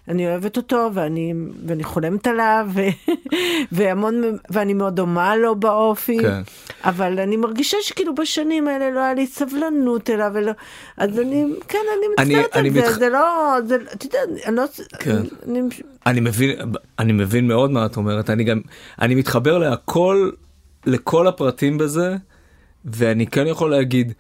ואני 0.07 0.29
אוהבת 0.29 0.57
אותו, 0.57 0.91
ואני, 0.95 1.33
ואני 1.67 1.85
חולמת 1.85 2.27
עליו, 2.27 2.67
ו, 2.75 2.81
והמון, 3.73 4.23
ואני 4.51 4.75
מאוד 4.75 4.97
דומה 4.97 5.37
לו 5.37 5.57
באופי, 5.57 6.19
כן. 6.23 6.43
אבל 6.85 7.21
אני 7.21 7.37
מרגישה 7.37 7.77
שכאילו 7.83 8.15
בשנים 8.15 8.69
האלה 8.69 8.91
לא 8.91 9.01
היה 9.01 9.15
לי 9.15 9.27
סבלנות 9.27 10.11
אליו, 10.11 10.31
ולא, 10.35 10.53
אז 10.97 11.19
אני, 11.21 11.45
כן, 11.69 11.79
אני 11.99 12.07
אני- 12.29 12.35
מצטערת 12.35 12.57
אני 12.57 12.69
על 12.69 12.75
זה, 12.75 12.81
מתח- 12.81 12.99
זה 12.99 13.09
לא, 13.09 13.55
זה, 13.67 13.77
אתה 13.95 14.07
יודע, 14.07 14.19
אני 14.47 14.57
לא, 14.57 14.63
כן. 14.99 15.17
אני, 15.49 15.61
אני 16.07 16.21
מבין 16.21 16.51
אני 16.99 17.13
מבין 17.13 17.49
מאוד 17.49 17.71
מה 17.71 17.87
את 17.87 17.97
אומרת 17.97 18.31
אני 18.31 18.45
גם 18.45 18.61
אני 19.01 19.15
מתחבר 19.15 19.59
להכל 19.59 20.31
לכל 20.87 21.27
הפרטים 21.27 21.79
בזה 21.79 22.17
ואני 22.85 23.27
כן 23.27 23.47
יכול 23.47 23.71
להגיד, 23.71 24.13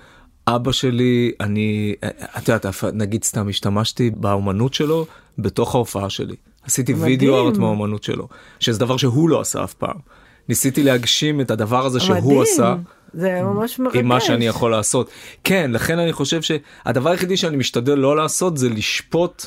אבא 0.47 0.73
שלי, 0.73 1.33
אני, 1.41 1.95
את 2.39 2.49
יודעת, 2.49 2.67
נגיד 2.93 3.25
סתם 3.25 3.49
השתמשתי 3.49 4.11
באומנות 4.11 4.75
שלו 4.75 5.07
בתוך 5.39 5.75
ההופעה 5.75 6.11
שלי. 6.11 6.37
עשיתי 6.63 6.93
מדהים. 6.93 7.07
וידאו 7.07 7.47
ארט 7.47 7.57
מהאומנות 7.57 8.03
שלו, 8.03 8.29
שזה 8.61 8.81
דבר 8.81 8.97
שהוא 8.97 9.29
לא 9.29 9.41
עשה 9.41 9.65
אף 9.65 9.75
פעם. 9.75 9.97
ניסיתי 10.49 10.83
להגשים 10.83 11.41
את 11.41 11.51
הדבר 11.51 11.87
הזה 11.87 12.01
שהוא 12.01 12.17
מדהים. 12.17 12.43
עשה. 12.43 12.77
זה 13.13 13.43
ממש 13.43 13.79
מרגש. 13.79 13.97
עם 13.97 14.07
מה 14.07 14.21
שאני 14.21 14.47
יכול 14.47 14.71
לעשות. 14.71 15.11
כן, 15.45 15.71
לכן 15.75 15.99
אני 15.99 16.13
חושב 16.13 16.41
שהדבר 16.43 17.11
היחידי 17.11 17.37
שאני 17.37 17.57
משתדל 17.57 17.95
לא 17.95 18.17
לעשות 18.17 18.57
זה 18.57 18.69
לשפוט 18.69 19.47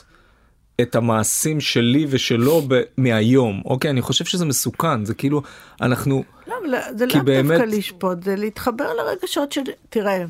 את 0.82 0.96
המעשים 0.96 1.60
שלי 1.62 2.06
ושלו 2.10 2.62
ב- 2.68 2.82
מהיום. 2.98 3.62
אוקיי, 3.66 3.92
אני 3.92 4.02
חושב 4.02 4.26
שזה 4.26 4.46
מסוכן, 4.46 5.06
זה 5.06 5.14
כאילו, 5.14 5.42
אנחנו, 5.82 6.24
לא, 6.48 6.54
אבל 6.62 6.70
זה 6.98 7.06
לאו 7.06 7.14
דווקא 7.14 7.24
באמת- 7.24 7.62
לשפוט, 7.68 8.24
זה 8.24 8.36
להתחבר 8.36 8.94
לרגשות 8.94 9.52
של... 9.52 9.62
תראה, 9.90 10.24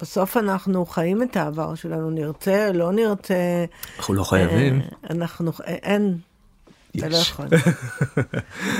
בסוף 0.00 0.36
אנחנו 0.36 0.86
חיים 0.86 1.22
את 1.22 1.36
העבר 1.36 1.74
שלנו, 1.74 2.10
נרצה, 2.10 2.70
לא 2.74 2.92
נרצה. 2.92 3.64
אנחנו 3.98 4.14
לא 4.14 4.24
חייבים. 4.24 4.80
אה, 4.80 4.86
אנחנו... 5.10 5.50
אין. 5.68 6.18
אתה 6.98 7.08
לא. 7.08 7.16
יכול. 7.16 7.46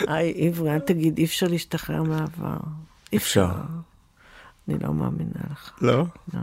היי, 0.08 0.34
עברי, 0.48 0.74
אל 0.74 0.78
תגיד, 0.78 1.18
אי 1.18 1.24
אפשר 1.24 1.46
להשתחרר 1.46 2.02
מהעבר. 2.02 2.56
אי 3.12 3.18
אפשר. 3.18 3.48
אני 4.68 4.76
לא 4.82 4.94
מאמינה 4.94 5.30
לך. 5.52 5.70
לא? 5.80 6.04
לא. 6.34 6.40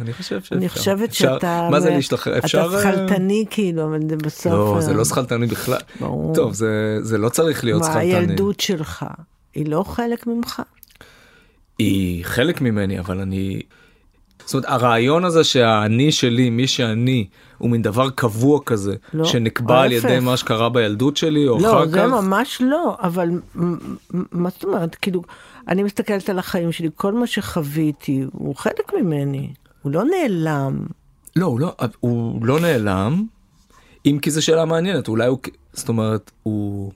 אני 0.00 0.12
חושב 0.12 0.24
שאפשר. 0.40 0.56
אני 0.56 0.68
חושבת 0.68 1.08
אפשר- 1.08 1.34
שאתה... 1.34 1.68
מה 1.70 1.80
זה 1.80 1.90
להשתחרר? 1.90 2.38
אפשר... 2.38 2.66
אתה 2.70 2.80
שכלתני 2.80 3.44
כאילו, 3.50 3.84
אבל 3.84 3.98
זה 4.08 4.16
בסוף... 4.16 4.52
לא, 4.52 4.76
זה 4.80 4.90
אה, 4.90 4.96
לא 4.96 5.04
שכלתני 5.04 5.46
בכלל. 5.46 5.78
ברור. 6.00 6.34
טוב, 6.34 6.52
זה- 6.54 6.98
זה 7.02 7.18
לא 7.18 7.28
צריך 7.28 7.64
להיות 7.64 7.80
מה 7.82 7.86
שכלתני. 7.86 8.14
הילדות 8.14 8.60
שלך? 8.60 9.06
היא 9.54 9.66
לא 9.68 9.82
חלק 9.82 10.26
ממך? 10.26 10.62
היא 11.78 12.24
חלק 12.24 12.60
ממני 12.60 12.98
אבל 12.98 13.20
אני. 13.20 13.60
זאת 14.46 14.54
אומרת 14.54 14.68
הרעיון 14.68 15.24
הזה 15.24 15.44
שהאני 15.44 16.12
שלי 16.12 16.50
מי 16.50 16.66
שאני 16.66 17.26
הוא 17.58 17.70
מין 17.70 17.82
דבר 17.82 18.10
קבוע 18.10 18.60
כזה 18.66 18.94
לא, 19.14 19.24
שנקבע 19.24 19.82
על 19.82 19.92
ידי. 19.92 20.20
מה 20.20 20.36
שקרה 20.36 20.68
בילדות 20.68 21.16
שלי 21.16 21.48
או 21.48 21.58
לא, 21.60 21.70
אחר 21.70 21.86
זה 21.88 21.98
כך. 21.98 22.04
ממש 22.04 22.62
לא, 22.64 22.96
אבל 23.02 23.28
מה 24.32 24.50
זאת 24.50 24.64
אומרת? 24.64 24.94
כאילו, 24.94 25.22
אני 25.68 25.82
מסתכלת 25.82 26.28
על 26.30 26.38
החיים 26.38 26.72
שלי, 26.72 26.88
כל 26.94 27.12
מה 27.12 27.26
שחוויתי 27.26 28.24
הוא 28.32 28.56
חלק 28.56 28.92
ממני, 29.00 29.52
הוא 29.84 29.92
לא 29.92 30.02
נעלם. 30.04 30.86
לא 31.36 31.46
הוא 31.46 31.60
לא 31.60 31.74
הוא 32.00 32.46
לא 32.46 32.60
נעלם. 32.60 33.24
אם 34.06 34.18
כי 34.22 34.30
זו 34.30 34.42
שאלה 34.44 34.64
מעניינת 34.64 35.08
אולי 35.08 35.26
הוא 35.26 35.38
זאת 35.72 35.88
אומרת 35.88 36.30
הוא 36.42 36.92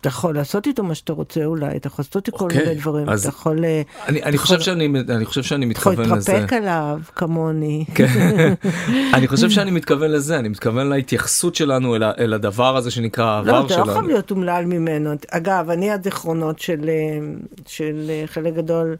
אתה 0.00 0.08
יכול 0.08 0.34
לעשות 0.34 0.66
איתו 0.66 0.82
מה 0.82 0.94
שאתה 0.94 1.12
רוצה 1.12 1.44
אולי, 1.44 1.76
אתה 1.76 1.86
יכול 1.86 2.02
לעשות 2.02 2.26
איתו 2.26 2.38
כל 2.38 2.44
אוקיי, 2.44 2.58
מיני 2.58 2.74
דברים, 2.74 3.08
אתה 3.08 3.28
יכול 3.28 3.64
אה, 3.64 3.82
אני 4.08 4.22
אני 4.22 4.38
חושב 4.38 4.60
שאני 4.60 4.88
אני 5.08 5.24
חושב 5.24 5.42
שאני 5.42 5.66
יכול 5.74 5.92
מתכוון 5.92 6.16
לזה. 6.18 6.32
להתרפק 6.32 6.52
עליו 6.52 7.00
כמוני. 7.16 7.84
כן. 7.94 8.54
אני 9.14 9.28
חושב 9.28 9.50
שאני 9.50 9.70
מתכוון 9.70 10.10
לזה 10.10 10.38
אני 10.38 10.48
מתכוון 10.48 10.88
להתייחסות 10.88 11.54
שלנו 11.54 11.96
אל 11.96 12.32
הדבר 12.32 12.76
הזה 12.76 12.90
שנקרא 12.90 13.24
לא, 13.24 13.52
העבר 13.52 13.66
אתה 13.66 13.76
לא 13.76 13.84
שלנו. 13.84 13.92
חייב 13.98 14.06
להיות 14.06 14.30
אומלל 14.30 14.64
ממנו. 14.64 15.10
אגב, 15.30 15.70
אני 15.70 15.90
הזיכרונות 15.90 16.58
של, 16.58 16.88
אה, 16.88 17.18
של 17.66 18.06
אה, 18.08 18.22
חלק 18.26 18.54
גדול 18.54 18.96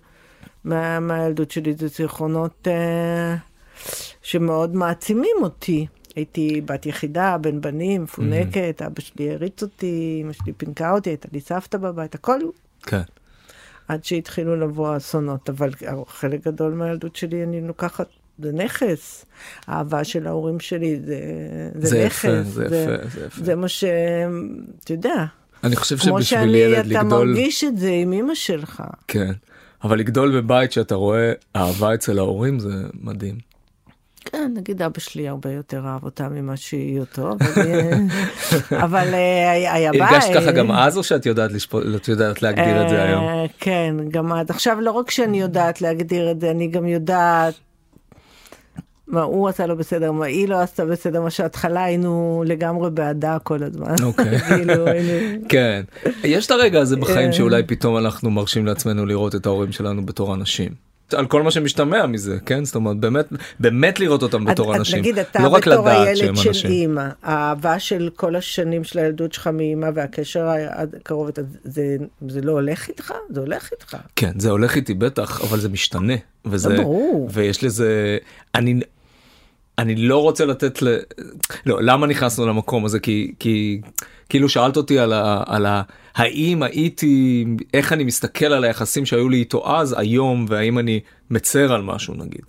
מה, 0.64 1.00
מהילדות 1.00 1.50
שלי, 1.50 1.74
זה 1.74 1.88
זיכרונות 1.88 2.68
אה, 2.68 3.36
שמאוד 4.22 4.74
מעצימים 4.74 5.36
אותי. 5.42 5.86
הייתי 6.16 6.60
בת 6.64 6.86
יחידה, 6.86 7.36
בן 7.40 7.60
בנים, 7.60 8.02
מפונקת, 8.02 8.82
אבא 8.86 9.00
שלי 9.00 9.30
הריץ 9.30 9.62
אותי, 9.62 10.18
אמא 10.24 10.32
שלי 10.32 10.52
פינקה 10.52 10.92
אותי, 10.92 11.10
הייתה 11.10 11.28
לי 11.32 11.40
סבתא 11.40 11.78
בבית, 11.78 12.14
הכל 12.14 12.38
כן. 12.82 13.00
עד 13.88 14.04
שהתחילו 14.04 14.56
לבוא 14.56 14.88
האסונות, 14.88 15.50
אבל 15.50 15.70
חלק 16.08 16.46
גדול 16.46 16.72
מהילדות 16.72 17.16
שלי 17.16 17.42
אני 17.42 17.60
לוקחת, 17.60 18.06
זה 18.38 18.52
נכס. 18.52 19.24
האהבה 19.66 20.04
של 20.04 20.26
ההורים 20.26 20.60
שלי 20.60 21.00
זה, 21.04 21.20
זה, 21.74 21.88
זה 21.88 22.06
נכס. 22.06 22.24
יפה, 22.24 22.42
זה 22.42 22.64
יפה, 22.64 23.08
זה 23.08 23.26
יפה. 23.26 23.44
זה 23.44 23.54
מה 23.54 23.68
ש... 23.68 23.84
אתה 24.84 24.92
יודע, 24.92 25.24
אני 25.64 25.76
חושב 25.76 25.96
כמו 25.96 26.22
שבשביל 26.22 26.22
שאני, 26.22 26.58
ילד 26.58 26.92
אתה 26.92 27.02
לגדול. 27.02 27.28
מרגיש 27.28 27.64
את 27.64 27.78
זה 27.78 27.90
עם 27.90 28.12
אמא 28.12 28.34
שלך. 28.34 28.82
כן. 29.08 29.32
אבל 29.84 29.98
לגדול 29.98 30.40
בבית 30.40 30.72
שאתה 30.72 30.94
רואה 30.94 31.32
אהבה 31.56 31.94
אצל 31.94 32.18
ההורים 32.18 32.58
זה 32.58 32.70
מדהים. 33.00 33.50
כן, 34.24 34.52
נגיד 34.56 34.82
אבא 34.82 35.00
שלי 35.00 35.28
הרבה 35.28 35.52
יותר 35.52 35.82
אהב 35.86 36.04
אותה 36.04 36.28
ממה 36.28 36.56
שהיא 36.56 37.00
אותו, 37.00 37.30
אבל, 37.30 37.70
אבל 38.84 39.14
אה, 39.14 39.72
היה 39.72 39.92
בית. 39.92 40.00
הרגשת 40.00 40.30
ככה 40.34 40.52
גם 40.52 40.72
אז 40.72 40.96
או 40.96 41.02
שאת 41.02 41.26
יודעת 41.26 41.52
לשפוט, 41.52 41.84
את 41.96 42.08
יודעת 42.08 42.42
להגדיר 42.42 42.82
את 42.82 42.88
זה 42.88 42.96
אה, 42.96 43.02
היום? 43.02 43.24
כן, 43.58 43.94
גם 44.10 44.32
אז. 44.32 44.50
עכשיו, 44.50 44.80
לא 44.80 44.90
רק 44.90 45.10
שאני 45.10 45.40
יודעת 45.40 45.82
להגדיר 45.82 46.30
את 46.30 46.40
זה, 46.40 46.50
אני 46.50 46.68
גם 46.68 46.86
יודעת 46.86 47.54
מה 49.10 49.22
הוא 49.22 49.48
עשה 49.48 49.66
לא 49.66 49.74
בסדר, 49.74 50.12
מה 50.12 50.26
היא 50.26 50.48
לא 50.48 50.60
עשתה 50.60 50.84
בסדר, 50.84 51.20
מה 51.20 51.30
שההתחלה 51.30 51.84
היינו 51.84 52.44
לגמרי 52.46 52.90
בעדה 52.90 53.38
כל 53.42 53.62
הזמן. 53.62 53.94
אוקיי. 54.02 54.38
כאילו. 54.48 54.84
כן. 55.48 55.82
יש 56.24 56.46
את 56.46 56.50
הרגע 56.50 56.80
הזה 56.80 56.96
בחיים 56.96 57.26
אה. 57.26 57.32
שאולי 57.32 57.62
פתאום 57.62 57.96
אנחנו 57.96 58.30
מרשים 58.30 58.66
לעצמנו 58.66 59.06
לראות 59.06 59.34
את 59.34 59.46
ההורים 59.46 59.72
שלנו 59.72 60.06
בתור 60.06 60.34
אנשים. 60.34 60.90
על 61.14 61.26
כל 61.26 61.42
מה 61.42 61.50
שמשתמע 61.50 62.06
מזה, 62.06 62.38
כן? 62.46 62.64
זאת 62.64 62.74
אומרת, 62.74 62.96
באמת, 62.96 63.26
באמת 63.60 64.00
לראות 64.00 64.22
אותם 64.22 64.44
בתור 64.44 64.74
אז 64.74 64.78
אנשים. 64.80 64.98
נגיד, 64.98 65.18
אתה 65.18 65.42
לא 65.42 65.48
רק 65.48 65.68
בתור 65.68 65.88
הילד 65.88 66.36
של. 66.36 66.68
אימא, 66.68 67.08
האהבה 67.22 67.78
של 67.78 68.10
כל 68.16 68.36
השנים 68.36 68.84
של 68.84 68.98
הילדות 68.98 69.32
שלך 69.32 69.46
מאימא 69.46 69.90
והקשר 69.94 70.48
הקרוב, 70.72 71.28
אתה- 71.28 71.42
זה, 71.64 71.96
זה 72.28 72.40
לא 72.40 72.52
הולך 72.52 72.88
איתך? 72.88 73.12
זה 73.30 73.40
הולך 73.40 73.68
איתך. 73.72 73.96
כן, 74.16 74.32
זה 74.38 74.50
הולך 74.50 74.76
איתי 74.76 74.94
בטח, 74.94 75.40
אבל 75.40 75.58
זה 75.58 75.68
משתנה. 75.68 76.14
וזה, 76.44 76.68
לא, 76.68 76.76
ברור. 76.82 77.28
ויש 77.32 77.64
לזה, 77.64 78.18
אני, 78.54 78.80
אני 79.80 79.96
לא 79.96 80.22
רוצה 80.22 80.44
לתת 80.44 80.82
ל... 80.82 80.98
לא, 81.66 81.82
למה 81.82 82.06
נכנסנו 82.06 82.46
למקום 82.46 82.84
הזה? 82.84 83.00
כי, 83.00 83.32
כי 83.38 83.80
כאילו 84.28 84.48
שאלת 84.48 84.76
אותי 84.76 84.98
על 84.98 85.12
ה... 85.12 85.42
על 85.46 85.66
ה 85.66 85.82
האם 86.14 86.62
הייתי, 86.62 87.44
איך 87.74 87.92
אני 87.92 88.04
מסתכל 88.04 88.46
על 88.46 88.64
היחסים 88.64 89.06
שהיו 89.06 89.28
לי 89.28 89.36
איתו 89.36 89.76
אז, 89.76 89.94
היום, 89.98 90.46
והאם 90.48 90.78
אני 90.78 91.00
מצר 91.30 91.72
על 91.72 91.82
משהו 91.82 92.14
נגיד. 92.14 92.42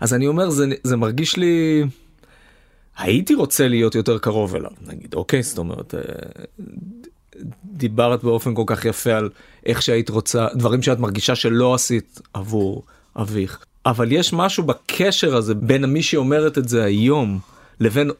אז 0.00 0.14
אני 0.14 0.26
אומר, 0.26 0.50
זה, 0.50 0.66
זה 0.82 0.96
מרגיש 0.96 1.36
לי... 1.36 1.84
הייתי 2.98 3.34
רוצה 3.34 3.68
להיות 3.68 3.94
יותר 3.94 4.18
קרוב 4.18 4.54
אליו, 4.54 4.70
נגיד, 4.86 5.14
אוקיי? 5.14 5.42
זאת 5.42 5.58
אומרת, 5.58 5.94
אה, 5.94 6.00
דיברת 7.64 8.24
באופן 8.24 8.54
כל 8.54 8.62
כך 8.66 8.84
יפה 8.84 9.12
על 9.12 9.30
איך 9.66 9.82
שהיית 9.82 10.10
רוצה, 10.10 10.46
דברים 10.54 10.82
שאת 10.82 10.98
מרגישה 10.98 11.34
שלא 11.34 11.74
עשית 11.74 12.20
עבור 12.34 12.82
אביך. 13.16 13.64
אבל 13.86 14.12
יש 14.12 14.32
משהו 14.32 14.64
בקשר 14.64 15.36
הזה 15.36 15.54
בין 15.54 15.84
מי 15.84 16.02
שאומרת 16.02 16.58
את 16.58 16.68
זה 16.68 16.84
היום 16.84 17.38
לבין 17.80 18.10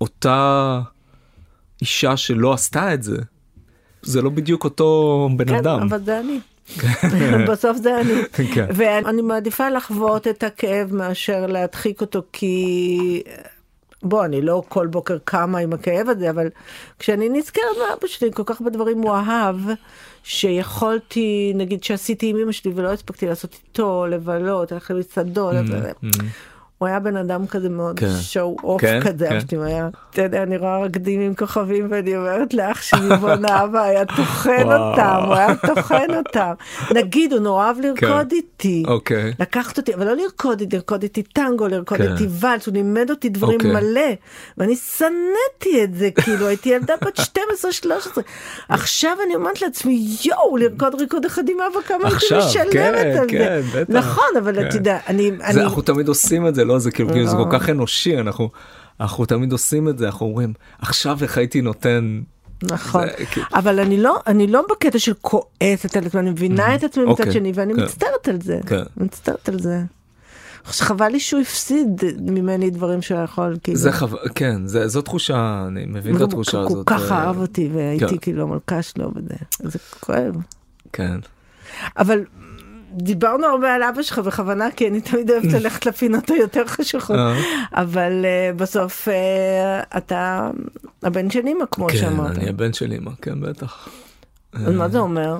אותה 0.00 0.80
אישה 1.80 2.16
שלא 2.16 2.52
עשתה 2.52 2.94
את 2.94 3.02
זה. 3.02 3.16
זה 4.02 4.22
לא 4.22 4.30
בדיוק 4.30 4.64
אותו 4.64 5.28
בן 5.36 5.48
כן, 5.48 5.54
אדם. 5.54 5.80
אבל 5.82 6.04
זה 6.04 6.20
אני. 6.20 6.40
בסוף 7.48 7.76
זה 7.76 8.00
אני. 8.00 8.12
כן. 8.54 8.66
ואני 8.74 9.22
מעדיפה 9.22 9.68
לחוות 9.68 10.26
את 10.26 10.42
הכאב 10.42 10.94
מאשר 10.94 11.46
להדחיק 11.46 12.00
אותו, 12.00 12.22
כי... 12.32 13.22
בוא, 14.02 14.24
אני 14.24 14.42
לא 14.42 14.62
כל 14.68 14.86
בוקר 14.86 15.18
קמה 15.24 15.58
עם 15.58 15.72
הכאב 15.72 16.08
הזה, 16.08 16.30
אבל 16.30 16.48
כשאני 16.98 17.28
נזכרת 17.28 17.64
מאבא 17.78 18.06
שלי, 18.06 18.32
כל 18.32 18.42
כך 18.46 18.60
הרבה 18.60 18.70
דברים 18.70 18.98
הוא 18.98 19.14
אהב, 19.14 19.56
שיכולתי, 20.22 21.52
נגיד 21.54 21.84
שעשיתי 21.84 22.30
עם 22.30 22.36
אמא 22.36 22.52
שלי 22.52 22.72
ולא 22.74 22.92
הספקתי 22.92 23.26
לעשות 23.26 23.60
איתו, 23.66 24.06
לבלות, 24.06 24.72
ללכת 24.72 24.90
למסעדות, 24.90 25.54
הוא 26.80 26.88
היה 26.88 27.00
בן 27.00 27.16
אדם 27.16 27.46
כזה 27.46 27.68
מאוד 27.68 27.98
כן. 27.98 28.10
שואו 28.20 28.56
אוף 28.64 28.80
כן, 28.80 29.00
כזה, 29.04 29.28
כן. 29.48 29.56
הוא 29.56 29.64
היה, 29.64 29.88
אתה 30.10 30.22
יודע, 30.22 30.42
אני 30.42 30.56
רואה 30.56 30.78
רקדים 30.78 31.20
עם 31.20 31.34
כוכבים 31.34 31.86
ואני 31.90 32.16
אומרת 32.16 32.54
לאח 32.54 32.82
שלי, 32.82 33.16
בואנה 33.20 33.48
אבא 33.64 33.82
היה 33.82 34.04
טוחן. 34.04 34.72
אותם, 34.72 35.22
הוא 35.26 35.34
היה 35.34 35.54
טוחן 35.66 36.14
אותם. 36.16 36.52
נגיד, 36.94 37.32
הוא 37.32 37.40
נורא 37.40 37.66
אהב 37.66 37.76
לרקוד 37.80 38.32
איתי. 38.32 38.82
אוקיי. 38.86 39.32
לקחת 39.40 39.78
אותי, 39.78 39.94
אבל 39.94 40.06
לא 40.06 40.16
לרקוד 40.16 40.60
איתי, 40.60 40.76
לרקוד 40.76 41.02
איתי 41.02 41.22
טנגו, 41.22 41.68
לרקוד 41.68 41.98
כן. 41.98 42.12
איתי 42.12 42.26
ואלס, 42.30 42.66
הוא 42.66 42.74
לימד 42.74 43.10
אותי 43.10 43.28
דברים 43.28 43.54
אוקיי. 43.54 43.72
מלא, 43.72 44.10
ואני 44.58 44.76
שנאתי 44.76 45.84
את 45.84 45.94
זה, 45.94 46.10
כאילו 46.10 46.46
הייתי 46.46 46.68
ילדה 46.68 46.94
בת 47.00 47.20
12-13. 48.18 48.20
עכשיו 48.68 49.16
אני 49.26 49.34
אומרת 49.34 49.62
לעצמי, 49.62 50.06
יואו, 50.24 50.56
לרקוד 50.56 50.94
ריקוד 51.00 51.24
אחד 51.24 51.48
עם 51.48 51.56
אבא, 51.60 51.80
כמה 51.80 52.08
הייתי 52.08 52.26
משלמת 52.38 52.72
כן, 52.72 52.94
על 53.18 53.28
כן, 53.28 53.60
זה. 53.72 53.82
נכון, 53.88 54.24
אבל 54.38 54.54
כן. 54.54 54.68
אתה 54.68 54.76
יודע, 54.76 54.98
אני... 55.08 55.30
אנחנו 55.40 55.82
תמיד 55.82 56.08
עושים 56.08 56.46
את 56.46 56.54
זה, 56.54 56.64
לא? 56.70 56.78
זה 56.78 56.90
כאילו, 56.90 57.08
כאילו 57.08 57.26
זה 57.26 57.36
לא. 57.36 57.44
כל 57.44 57.58
כך 57.58 57.70
אנושי, 57.70 58.18
אנחנו, 58.18 58.50
אנחנו 59.00 59.26
תמיד 59.26 59.52
עושים 59.52 59.88
את 59.88 59.98
זה, 59.98 60.06
אנחנו 60.06 60.26
אומרים, 60.26 60.52
עכשיו 60.78 61.18
איך 61.22 61.38
הייתי 61.38 61.60
נותן... 61.60 62.20
נכון, 62.62 63.06
זה 63.18 63.26
כאילו- 63.26 63.46
אבל 63.54 63.80
אני 63.80 63.96
לא, 64.02 64.20
אני 64.26 64.46
לא 64.46 64.62
בקטע 64.70 64.98
של 64.98 65.12
כועסת 65.20 65.96
על 65.96 66.06
עצמי, 66.06 66.20
אני 66.20 66.30
מבינה 66.30 66.74
את 66.74 66.84
עצמי 66.84 67.04
מצד 67.04 67.10
אוקיי, 67.10 67.32
שני, 67.32 67.52
ואני 67.54 67.74
כן. 67.74 67.82
מצטערת 67.82 68.28
על 68.28 68.40
זה, 68.42 68.60
כן. 68.66 68.82
מצטערת 68.96 69.48
על 69.48 69.60
זה. 69.60 69.82
חבל 70.64 71.08
לי 71.08 71.20
שהוא 71.20 71.40
הפסיד 71.40 72.04
ממני 72.20 72.70
דברים 72.70 73.02
שהוא 73.02 73.20
יכול, 73.20 73.56
כאילו. 73.62 73.78
זה 73.78 73.92
חו... 73.92 74.06
כן, 74.34 74.66
זה, 74.66 74.88
זו 74.88 75.02
תחושה, 75.02 75.64
אני 75.68 75.84
מבין 75.86 76.16
את 76.16 76.20
התחושה 76.20 76.52
כל 76.52 76.58
הזאת. 76.58 76.86
כך 76.86 77.12
אה, 77.12 77.18
אהב 77.26 77.38
אותי, 77.38 77.70
והייתי 77.74 78.06
כן. 78.08 78.16
כאילו 78.18 78.42
המלכה 78.42 78.82
שלו 78.82 79.10
וזה, 79.16 79.34
זה 79.58 79.78
כואב. 80.00 80.34
כן. 80.92 81.20
אבל 81.98 82.24
דיברנו 82.92 83.46
הרבה 83.46 83.74
על 83.74 83.82
אבא 83.82 84.02
שלך 84.02 84.18
בכוונה, 84.18 84.70
כי 84.76 84.88
אני 84.88 85.00
תמיד 85.00 85.30
אוהבת 85.30 85.52
ללכת 85.52 85.86
לפינות 85.86 86.30
היותר 86.30 86.66
חשוכות, 86.66 87.16
אה. 87.16 87.34
אבל 87.72 88.24
אה, 88.24 88.52
בסוף 88.56 89.08
אה, 89.08 89.82
אתה 89.96 90.50
הבן 91.02 91.30
של 91.30 91.40
אמא, 91.46 91.64
כמו 91.70 91.88
כן, 91.88 91.96
שאמרת. 91.96 92.38
אני 92.38 92.48
הבן 92.48 92.72
של 92.72 92.92
אמא, 92.92 93.10
כן, 93.22 93.40
בטח. 93.40 93.88
אז 94.52 94.74
מה 94.74 94.88
זה 94.88 94.98
אומר? 94.98 95.38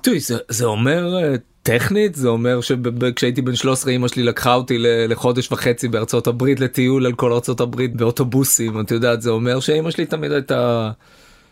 תראי, 0.00 0.20
זה, 0.20 0.38
זה 0.48 0.64
אומר 0.64 1.14
טכנית, 1.62 2.14
זה 2.14 2.28
אומר 2.28 2.60
שכשהייתי 2.60 3.42
בן 3.42 3.54
13 3.54 3.92
אמא 3.92 4.08
שלי 4.08 4.22
לקחה 4.22 4.54
אותי 4.54 4.76
לחודש 4.78 5.52
וחצי 5.52 5.88
בארצות 5.88 6.26
הברית 6.26 6.60
לטיול 6.60 7.06
על 7.06 7.12
כל 7.12 7.32
ארצות 7.32 7.60
הברית 7.60 7.96
באוטובוסים, 7.96 8.80
את 8.80 8.90
יודעת, 8.90 9.22
זה 9.22 9.30
אומר 9.30 9.60
שאמא 9.60 9.90
שלי 9.90 10.06
תמיד 10.06 10.32
הייתה 10.32 10.90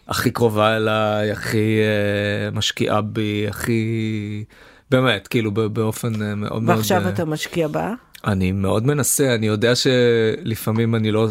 הכי 0.09 0.31
קרובה 0.31 0.76
אליי, 0.76 1.31
הכי 1.31 1.78
אה, 1.81 2.50
משקיעה 2.50 3.00
בי, 3.00 3.47
הכי... 3.49 4.45
באמת, 4.90 5.28
כאילו 5.28 5.50
באופן 5.50 6.23
אה, 6.23 6.35
מאוד 6.35 6.62
מאוד... 6.62 6.76
ועכשיו 6.76 7.05
אה, 7.05 7.09
אתה 7.09 7.25
משקיע 7.25 7.69
בה? 7.69 7.95
אני 8.26 8.52
מאוד 8.52 8.87
מנסה, 8.87 9.35
אני 9.35 9.47
יודע 9.47 9.73
שלפעמים 9.75 10.95
אני 10.95 11.11
לא... 11.11 11.28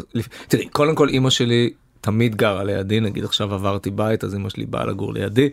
תראי, 0.47 0.69
קודם 0.69 0.95
כל 0.95 1.09
אימא 1.09 1.29
שלי 1.29 1.69
תמיד 2.01 2.35
גרה 2.35 2.63
לידי, 2.63 2.99
נגיד 2.99 3.23
עכשיו 3.23 3.53
עברתי 3.53 3.91
בית, 3.91 4.23
אז 4.23 4.33
אימא 4.33 4.49
שלי 4.49 4.65
באה 4.65 4.85
לגור 4.85 5.13
לידי. 5.13 5.49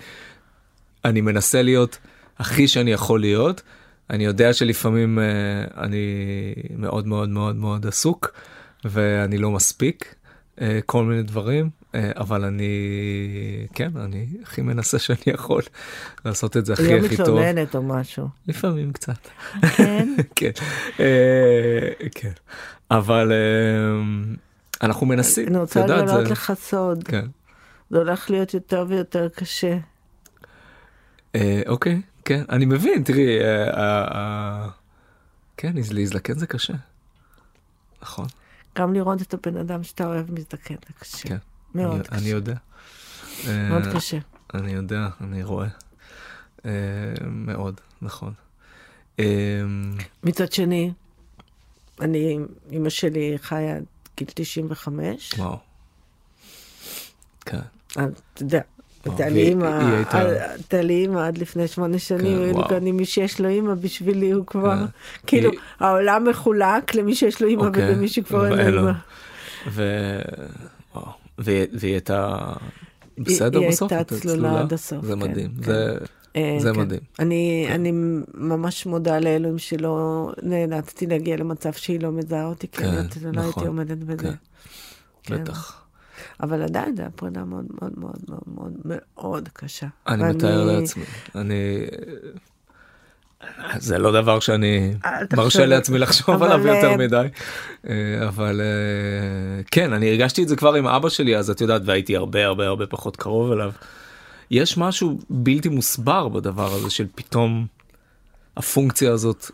אני 1.04 1.20
מנסה 1.20 1.62
להיות 1.62 1.98
הכי 2.38 2.68
שאני 2.68 2.92
יכול 2.92 3.20
להיות. 3.20 3.62
אני 4.10 4.24
יודע 4.24 4.52
שלפעמים 4.52 5.18
אה, 5.18 5.24
אני 5.84 6.06
מאוד 6.76 7.06
מאוד 7.06 7.28
מאוד 7.28 7.56
מאוד 7.56 7.86
עסוק, 7.86 8.32
ואני 8.84 9.38
לא 9.38 9.50
מספיק 9.50 10.14
כל 10.86 11.04
מיני 11.04 11.22
דברים, 11.22 11.70
אבל 11.94 12.44
אני, 12.44 12.70
כן, 13.74 13.96
אני 13.96 14.26
הכי 14.42 14.62
מנסה 14.62 14.98
שאני 14.98 15.18
יכול 15.26 15.62
לעשות 16.24 16.56
את 16.56 16.66
זה 16.66 16.72
הכי 16.72 17.00
לא 17.00 17.06
הכי 17.06 17.16
טוב. 17.16 17.28
מתלוננת 17.28 17.74
או 17.76 17.82
משהו. 17.82 18.28
לפעמים 18.48 18.92
קצת. 18.92 19.28
כן? 19.76 20.14
כן, 20.36 20.50
אה, 21.00 21.88
כן, 22.14 22.32
אבל 22.90 23.32
אה, 23.32 24.22
אנחנו 24.82 25.06
מנסים, 25.06 25.48
אני 25.48 25.58
רוצה 25.58 25.86
לגלות 25.86 26.30
לך 26.30 26.52
סוד. 26.54 27.04
כן. 27.04 27.26
זה 27.90 27.98
הולך 27.98 28.30
להיות 28.30 28.54
יותר 28.54 28.84
ויותר 28.88 29.28
קשה. 29.28 29.78
אה, 31.34 31.62
אוקיי, 31.66 32.00
כן, 32.24 32.42
אני 32.50 32.64
מבין, 32.64 33.02
תראי, 33.02 33.40
אה, 33.40 33.64
אה, 33.64 34.04
אה, 34.14 34.68
כן, 35.56 35.72
להז- 35.76 35.92
להזדקן 35.92 36.38
זה 36.38 36.46
קשה. 36.46 36.74
נכון, 38.02 38.26
גם 38.78 38.94
לראות 38.94 39.22
את 39.22 39.34
הבן 39.34 39.56
אדם 39.56 39.82
שאתה 39.82 40.06
אוהב 40.06 40.30
מזדקן 40.32 40.74
זה 40.74 40.92
קשה. 41.00 41.28
כן. 41.28 41.36
מאוד 41.74 41.90
אני- 41.94 42.08
אני 42.12 42.20
קשה. 42.20 42.28
יודע. 42.28 42.54
אה, 43.48 43.68
מאוד 43.68 43.82
קשה. 43.94 44.18
אני 44.54 44.72
יודע, 44.72 45.08
אני 45.20 45.42
רואה. 45.44 45.66
אה, 46.66 46.70
מאוד, 47.26 47.80
נכון. 48.02 48.32
אה, 49.20 49.24
מצד 50.24 50.52
שני, 50.52 50.92
אני, 52.00 52.38
אמא 52.72 52.88
שלי 52.88 53.34
חיה 53.42 53.76
עד 53.76 53.84
גיל 54.16 54.28
95, 54.34 55.34
וואו. 55.38 55.56
כן, 57.44 57.58
אתה 57.92 58.02
יודע, 58.40 58.60
הייתה 59.04 59.28
לי 59.28 59.42
אימא, 59.48 59.64
הייתה- 59.66 60.82
לי 60.82 60.94
אימא 61.02 61.18
עד 61.26 61.38
לפני 61.38 61.68
שמונה 61.68 61.98
שנים, 61.98 62.54
כן. 62.54 62.68
כאן 62.68 62.84
מי 62.84 63.04
שיש 63.04 63.40
לו 63.40 63.48
אימא 63.48 63.74
בשבילי 63.74 64.30
הוא 64.30 64.46
כבר. 64.46 64.76
כאילו, 65.26 65.50
העולם 65.80 66.24
מחולק 66.30 66.94
למי 66.94 67.14
שיש 67.14 67.42
לו 67.42 67.48
אימא 67.48 67.62
אוקיי, 67.66 67.88
ולמי 67.90 68.08
שכבר 68.08 68.58
אין 68.60 68.74
לו. 68.74 68.80
אימא. 68.80 68.92
ו... 69.70 69.82
והיא 71.44 71.92
הייתה 71.92 72.38
בסדר 73.18 73.58
היא 73.60 73.68
בסוף? 73.68 73.92
הייתה 73.92 74.14
צלולה 74.20 74.60
עד 74.60 74.72
הסוף, 74.72 75.04
זה 75.04 75.12
כן, 75.12 75.18
מדהים. 75.18 75.50
כן. 75.56 75.62
זה... 75.62 75.98
אה, 76.36 76.56
זה 76.60 76.70
כן. 76.74 76.80
מדהים. 76.80 77.00
אני, 77.18 77.64
כן. 77.68 77.74
אני 77.74 77.92
ממש 78.34 78.86
מודה 78.86 79.18
לאלוהים 79.18 79.58
שלא 79.58 80.28
נאלצתי 80.42 81.06
להגיע 81.06 81.36
למצב 81.36 81.72
שהיא 81.72 82.00
לא 82.00 82.12
מזהה 82.12 82.46
אותי, 82.46 82.68
כי 82.68 82.76
כן, 82.78 82.84
אני 82.88 82.96
לא 82.96 83.00
הייתי 83.00 83.32
נכון. 83.32 83.66
עומדת 83.66 83.98
בזה. 83.98 84.16
כן. 84.22 84.32
כן. 85.22 85.42
בטח. 85.44 85.82
אבל 86.40 86.62
עדיין 86.62 86.96
זו 86.96 87.02
הייתה 87.02 87.16
פרידה 87.16 87.44
מאוד 87.44 87.64
מאוד 87.80 87.92
מאוד 87.98 88.16
מאוד 88.28 88.42
מאוד 88.54 88.72
מאוד 88.86 89.48
קשה. 89.52 89.86
אני 90.08 90.22
ואני- 90.22 90.34
מתאר 90.36 90.64
לעצמי. 90.64 91.04
אני... 91.34 91.54
זה 93.78 93.98
לא 93.98 94.12
דבר 94.12 94.40
שאני 94.40 94.94
מרשה 95.36 95.66
לעצמי. 95.66 95.98
לחשוב 95.98 96.42
עליו 96.42 96.66
יותר 96.66 96.90
אה, 96.90 96.96
מדי. 96.96 97.26
אה, 97.88 97.94
אבל 98.28 98.60
אה, 98.60 99.62
כן, 99.70 99.92
אני 99.92 100.08
הרגשתי 100.10 100.42
את 100.42 100.48
זה 100.48 100.56
כבר 100.56 100.74
עם 100.74 100.86
אבא 100.86 101.08
שלי 101.08 101.36
אז 101.36 101.50
את 101.50 101.60
יודעת 101.60 101.82
והייתי 101.84 102.16
הרבה 102.16 102.44
הרבה 102.46 102.66
הרבה 102.66 102.86
פחות 102.86 103.16
קרוב 103.16 103.52
אליו. 103.52 103.72
יש 104.50 104.78
משהו 104.78 105.18
בלתי 105.30 105.68
מוסבר 105.68 106.28
בדבר 106.28 106.72
הזה 106.72 106.90
של 106.90 107.06
פתאום 107.14 107.66
הפונקציה 108.56 109.12
הזאת 109.12 109.50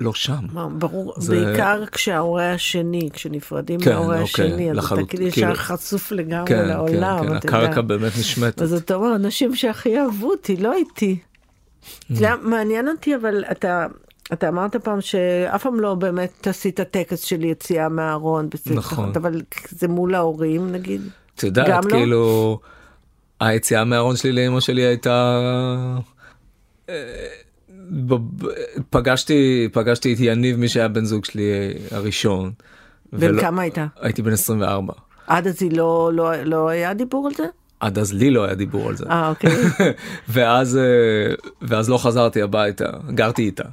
לא 0.00 0.14
שם. 0.14 0.46
ברור, 0.78 1.14
זה- 1.16 1.44
בעיקר 1.44 1.84
כשההורה 1.92 2.52
השני, 2.52 3.08
כשנפרדים 3.12 3.80
כן, 3.80 3.90
מההורה 3.90 4.20
אוקיי, 4.20 4.46
השני, 4.46 4.70
אז 4.70 4.78
אתה 4.78 4.86
לחלוט- 4.86 5.08
כאילו 5.10 5.26
ישר 5.26 5.40
כאילו- 5.40 5.54
חשוף 5.54 6.12
לגמרי 6.12 6.46
כן, 6.48 6.62
כן, 6.62 6.68
לעולם, 6.68 7.18
כן, 7.28 7.36
אתה 7.36 7.46
יודע. 7.46 7.58
הקרקע 7.58 7.80
באמת 7.80 8.12
נשמטת. 8.18 8.62
אז 8.62 8.74
אתה 8.74 8.94
אומר, 8.94 9.14
אנשים 9.16 9.54
שהכי 9.56 9.98
אהבו 10.00 10.30
אותי, 10.30 10.56
לא 10.56 10.74
איתי. 10.74 11.18
אתה 12.04 12.12
יודע, 12.12 12.34
מעניין 12.42 12.88
אותי, 12.88 13.14
אבל 13.16 13.44
אתה... 13.50 13.86
אתה 14.32 14.48
אמרת 14.48 14.76
פעם 14.76 15.00
שאף 15.00 15.62
פעם 15.62 15.80
לא 15.80 15.94
באמת 15.94 16.46
עשית 16.46 16.80
טקס 16.80 17.20
של 17.20 17.44
יציאה 17.44 17.88
מהארון, 17.88 18.48
בסדר, 18.50 18.74
נכון. 18.74 19.12
אבל 19.16 19.42
זה 19.68 19.88
מול 19.88 20.14
ההורים 20.14 20.72
נגיד, 20.72 21.00
את 21.34 21.42
יודעת, 21.42 21.84
לא? 21.84 21.90
כאילו, 21.90 22.58
היציאה 23.40 23.84
מהארון 23.84 24.16
שלי 24.16 24.32
לאמא 24.32 24.60
שלי 24.60 24.82
הייתה... 24.82 25.40
אה, 26.88 27.26
פגשתי 28.90 29.68
פגשתי 29.72 30.12
את 30.14 30.18
יניב 30.20 30.56
מי 30.56 30.68
שהיה 30.68 30.88
בן 30.88 31.04
זוג 31.04 31.24
שלי 31.24 31.50
הראשון. 31.90 32.52
בן 33.12 33.18
ולא- 33.30 33.40
כמה 33.40 33.62
הייתה? 33.62 33.86
הייתי 34.00 34.22
בן 34.22 34.32
24. 34.32 34.92
עד 35.26 35.46
אז 35.46 35.62
היא 35.62 35.76
לא, 35.76 36.10
לא, 36.14 36.42
לא 36.42 36.68
היה 36.68 36.94
דיבור 36.94 37.26
על 37.26 37.34
זה? 37.34 37.44
עד 37.80 37.98
אז 37.98 38.12
לי 38.12 38.30
לא 38.30 38.44
היה 38.44 38.54
דיבור 38.54 38.88
על 38.88 38.96
זה. 38.96 39.04
אה, 39.10 39.28
אוקיי. 39.28 39.56
ואז 40.28 40.76
אה, 40.76 41.34
ואז 41.62 41.90
לא 41.90 41.98
חזרתי 41.98 42.42
הביתה 42.42 42.90
גרתי 43.14 43.42
איתה. 43.42 43.64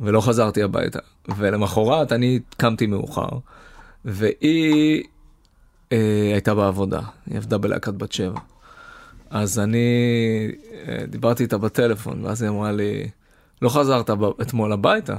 ולא 0.00 0.20
חזרתי 0.20 0.62
הביתה 0.62 0.98
ולמחרת 1.36 2.12
אני 2.12 2.40
קמתי 2.56 2.86
מאוחר 2.86 3.28
והיא 4.04 5.02
אה, 5.92 6.30
הייתה 6.32 6.54
בעבודה 6.54 7.00
היא 7.26 7.36
עבדה 7.36 7.58
בלהקת 7.58 7.94
בת 7.94 8.12
שבע. 8.12 8.40
אז 9.30 9.58
אני 9.58 9.86
אה, 10.88 11.06
דיברתי 11.08 11.42
איתה 11.42 11.58
בטלפון 11.58 12.24
ואז 12.24 12.42
היא 12.42 12.50
אמרה 12.50 12.72
לי 12.72 13.08
לא 13.62 13.68
חזרת 13.68 14.10
אתמול 14.42 14.72
הביתה. 14.72 15.16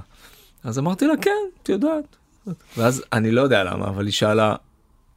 אז 0.64 0.80
אמרתי 0.80 1.08
לה 1.08 1.18
כן 1.22 1.32
את 1.64 1.70
יודעת. 1.70 2.16
ואז 2.78 3.04
אני 3.14 3.32
לא 3.32 3.42
יודע 3.42 3.64
למה 3.64 3.88
אבל 3.88 4.06
היא 4.06 4.14
שאלה 4.14 4.56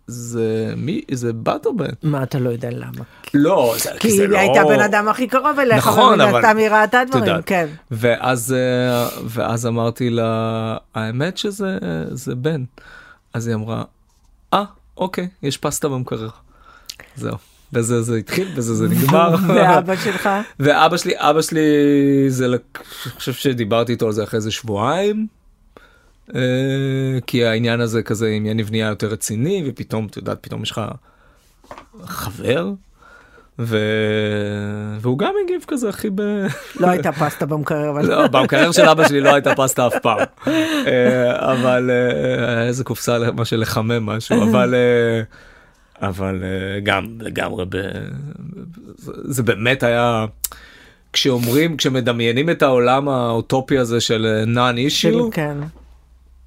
זה 0.06 0.74
מי 0.76 1.00
זה 1.10 1.32
בת 1.32 1.66
או 1.66 1.76
בן? 1.76 1.90
מה 2.02 2.22
אתה 2.22 2.38
לא 2.38 2.50
יודע 2.50 2.68
למה? 2.70 3.04
לא 3.34 3.74
זה, 3.78 3.90
כי 4.00 4.12
זה 4.16 4.22
היא 4.22 4.28
לא... 4.30 4.38
הייתה 4.38 4.64
בן 4.64 4.80
אדם 4.80 5.08
הכי 5.08 5.26
קרוב 5.26 5.58
אליך, 5.58 5.76
נכון, 5.76 6.20
אבל- 6.20 6.58
היא 6.58 6.68
ראתה 6.68 7.02
את 7.02 7.08
דברים, 7.08 7.24
יודעת. 7.24 7.44
כן. 7.46 7.66
ואז 7.90 8.52
אה, 8.58 9.08
ואז 9.24 9.66
אמרתי 9.66 10.10
לה 10.10 10.76
האמת 10.94 11.36
שזה 11.38 11.78
זה 12.10 12.34
בן. 12.34 12.64
אז 13.34 13.46
היא 13.46 13.54
אמרה 13.54 13.84
אה 14.54 14.64
אוקיי 14.96 15.28
יש 15.42 15.56
פסטה 15.58 15.88
במקרר. 15.88 16.28
זהו. 17.16 17.36
בזה 17.72 18.02
זה 18.02 18.16
התחיל 18.16 18.48
בזה 18.56 18.74
זה 18.74 18.88
נגמר. 18.88 19.34
ואבא 19.48 19.96
שלך? 19.96 20.28
ואבא 20.60 20.96
שלי 20.96 21.12
אבא 21.16 21.42
שלי 21.42 21.60
זה 22.28 22.46
אני 22.46 22.56
חושב 23.16 23.32
שדיברתי 23.32 23.92
איתו 23.92 24.06
על 24.06 24.12
זה 24.12 24.24
אחרי 24.24 24.36
איזה 24.36 24.50
שבועיים. 24.50 25.26
אה, 26.34 26.40
כי 27.26 27.44
העניין 27.44 27.80
הזה 27.80 28.02
כזה 28.02 28.28
עם 28.28 28.46
יניב 28.46 28.70
נהיה 28.70 28.88
יותר 28.88 29.06
רציני 29.06 29.64
ופתאום 29.66 30.06
את 30.10 30.16
יודעת 30.16 30.38
פתאום 30.40 30.62
יש 30.62 30.70
לך 30.70 30.80
חבר. 32.04 32.70
ו... 33.58 33.78
והוא 35.00 35.18
גם 35.18 35.32
הגיב 35.44 35.64
כזה 35.68 35.88
הכי 35.88 36.08
ב... 36.14 36.20
לא 36.80 36.86
הייתה 36.86 37.12
פסטה 37.12 37.46
במקרר, 37.46 37.90
אבל... 37.90 38.06
לא, 38.06 38.26
במקרר 38.26 38.72
של 38.72 38.82
אבא 38.88 39.08
שלי 39.08 39.20
לא 39.20 39.34
הייתה 39.34 39.54
פסטה 39.56 39.86
אף 39.86 39.94
פעם. 40.02 40.18
אה, 40.86 41.52
אבל 41.52 41.90
אה, 41.90 42.66
איזה 42.66 42.84
קופסה 42.84 43.18
מה 43.34 43.44
של 43.44 43.60
לחמם 43.60 44.06
משהו, 44.06 44.42
אבל 44.50 44.74
אבל 46.02 46.42
גם 46.82 47.06
לגמרי, 47.20 47.64
ב... 47.68 47.76
זה- 49.24 49.42
באמת 49.42 49.82
היה, 49.82 50.26
כשאומרים, 51.12 51.76
כשמדמיינים 51.76 52.50
את 52.50 52.62
העולם 52.62 53.08
האוטופי 53.08 53.78
הזה 53.78 54.00
של 54.00 54.42
נאן 54.46 54.76
אישיו, 54.78 55.30
כן. 55.30 55.56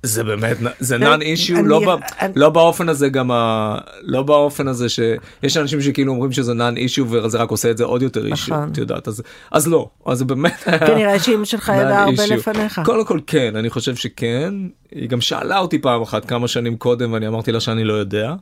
זה 0.03 0.23
באמת, 0.23 0.57
זה 0.79 0.97
נאן 0.97 1.21
אישיו, 1.21 1.65
לא, 1.65 1.79
ב- 1.79 1.99
אני- 2.19 2.33
לא 2.35 2.49
באופן 2.49 2.89
הזה 2.89 3.09
גם, 3.09 3.31
ה, 3.31 3.77
לא 4.01 4.21
באופן 4.23 4.67
הזה 4.67 4.89
שיש 4.89 5.57
אנשים 5.57 5.81
שכאילו 5.81 6.12
אומרים 6.13 6.31
שזה 6.31 6.53
נאן 6.53 6.77
אישיו 6.77 7.05
וזה 7.12 7.38
רק 7.38 7.49
עושה 7.49 7.71
את 7.71 7.77
זה 7.77 7.83
עוד 7.83 8.01
יותר 8.01 8.25
אישיו, 8.25 8.57
נכון. 8.57 8.69
את 8.71 8.77
יודעת, 8.77 9.07
אז, 9.07 9.21
אז 9.51 9.67
לא, 9.67 9.89
אז 10.05 10.23
באמת 10.23 10.53
כנראה 10.88 11.19
שאימא 11.19 11.45
שלך 11.45 11.71
ידעה 11.75 12.03
הרבה. 12.03 12.25
לפניך. 12.35 12.81
קודם 12.85 13.05
כל 13.05 13.19
כן, 13.27 13.55
אני 13.55 13.69
חושב 13.69 13.95
שכן, 13.95 14.53
היא 14.91 15.09
גם 15.09 15.21
שאלה 15.21 15.59
אותי 15.59 15.79
פעם 15.79 16.01
אחת 16.01 16.25
כמה 16.25 16.47
שנים 16.47 16.77
קודם 16.77 17.13
ואני 17.13 17.27
אמרתי 17.27 17.51
לה 17.51 17.59
שאני 17.59 17.83
לא 17.83 17.93
יודע, 17.93 18.33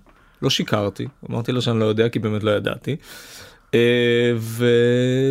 לא 0.41 0.49
שיקרתי, 0.49 1.07
אמרתי 1.31 1.51
לה 1.51 1.61
שאני 1.61 1.79
לא 1.79 1.85
יודע 1.85 2.09
כי 2.09 2.19
באמת 2.19 2.43
לא 2.43 2.51
ידעתי, 2.51 2.95
אה, 3.73 3.79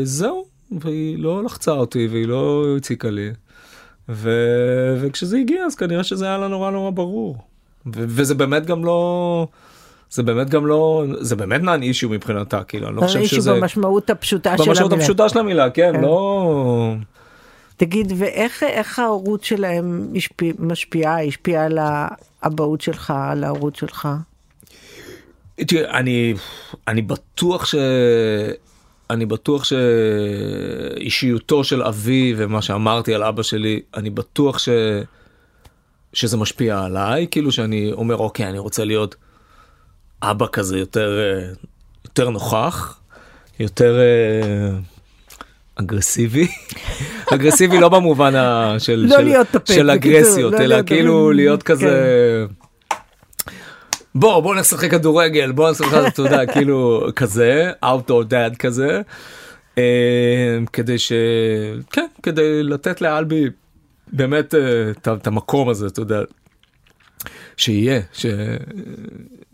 וזהו, 0.02 0.44
והיא 0.80 1.18
לא 1.18 1.44
לחצה 1.44 1.70
אותי 1.72 2.06
והיא 2.10 2.26
לא 2.26 2.74
הציקה 2.76 3.10
לי. 3.10 3.30
ו... 4.08 4.30
וכשזה 5.00 5.38
הגיע 5.38 5.64
אז 5.64 5.74
כנראה 5.74 6.04
שזה 6.04 6.24
היה 6.24 6.38
לה 6.38 6.48
נורא 6.48 6.70
נורא 6.70 6.90
ברור. 6.90 7.36
ו... 7.86 7.90
וזה 7.94 8.34
באמת 8.34 8.66
גם 8.66 8.84
לא... 8.84 9.46
זה 10.10 10.22
באמת 10.22 10.50
גם 10.50 10.66
לא 10.66 11.04
זה 11.20 11.36
באמת 11.36 11.60
נאן 11.60 11.82
אישיו 11.82 12.08
מבחינתה 12.08 12.64
כאילו 12.64 12.88
אני 12.88 12.96
לא 12.96 13.00
חושב 13.00 13.24
שזה 13.24 13.52
במשמעות 13.52 14.10
הפשוטה 14.10 14.58
של 14.58 14.64
במשמעות 14.64 14.92
המילה. 14.92 15.04
הפשוטה 15.04 15.28
של 15.28 15.38
המילה 15.38 15.70
כן, 15.70 15.92
כן. 15.94 16.00
לא 16.00 16.94
תגיד, 17.76 18.12
ואיך 18.16 18.62
איך 18.62 18.98
ההורות 18.98 19.44
שלהם 19.44 20.12
השפיע, 20.16 20.52
משפיעה, 20.58 21.24
השפיעה 21.24 21.64
על 21.64 21.78
האבהות 21.80 22.80
שלך, 22.80 23.12
על 23.16 23.44
ההורות 23.44 23.76
שלך? 23.76 24.08
תראה, 25.56 25.98
אני 25.98 26.34
אני 26.88 27.02
בטוח 27.02 27.66
ש... 27.66 27.74
אני 29.10 29.26
בטוח 29.26 29.64
שאישיותו 29.64 31.64
של 31.64 31.82
אבי 31.82 32.34
ומה 32.36 32.62
שאמרתי 32.62 33.14
על 33.14 33.22
אבא 33.22 33.42
שלי, 33.42 33.80
אני 33.94 34.10
בטוח 34.10 34.58
ש... 34.58 34.68
שזה 36.12 36.36
משפיע 36.36 36.80
עליי, 36.80 37.26
כאילו 37.30 37.52
שאני 37.52 37.92
אומר, 37.92 38.16
אוקיי, 38.16 38.46
אני 38.46 38.58
רוצה 38.58 38.84
להיות 38.84 39.14
אבא 40.22 40.46
כזה 40.52 40.78
יותר, 40.78 41.18
יותר 42.04 42.30
נוכח, 42.30 43.00
יותר 43.60 43.98
אה, 43.98 44.78
אגרסיבי. 45.76 46.48
אגרסיבי 47.34 47.80
לא 47.80 47.88
במובן. 47.88 48.32
של, 48.78 49.06
לא 49.08 49.16
של, 49.64 49.74
של 49.74 49.90
אגרסיות, 49.90 50.52
לא 50.52 50.58
אלא 50.58 50.82
כאילו. 50.82 51.32
להיות 51.32 51.62
כן. 51.62 51.74
כזה... 51.74 52.46
בוא 54.18 54.40
בוא 54.40 54.54
נשחק 54.54 54.90
כדורגל 54.90 55.52
בוא 55.52 55.70
נשחק 55.70 56.02
אתה 56.08 56.22
יודע 56.22 56.46
כאילו 56.46 57.06
כזה 57.16 57.72
outdoor 57.84 58.30
dad 58.30 58.56
כזה 58.58 59.00
אה, 59.78 60.58
כדי 60.72 60.98
ש... 60.98 61.12
כן 61.92 62.06
כדי 62.22 62.62
לתת 62.62 63.00
לאלבי 63.00 63.44
באמת 64.12 64.54
אה, 64.54 64.90
את 65.12 65.26
המקום 65.26 65.68
הזה 65.68 65.86
אתה 65.86 66.00
יודע 66.00 66.20
שיהיה 67.56 68.00
ש... 68.12 68.26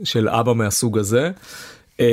של 0.05 0.29
אבא 0.29 0.53
מהסוג 0.53 0.98
הזה. 0.98 1.31
אה, 2.01 2.07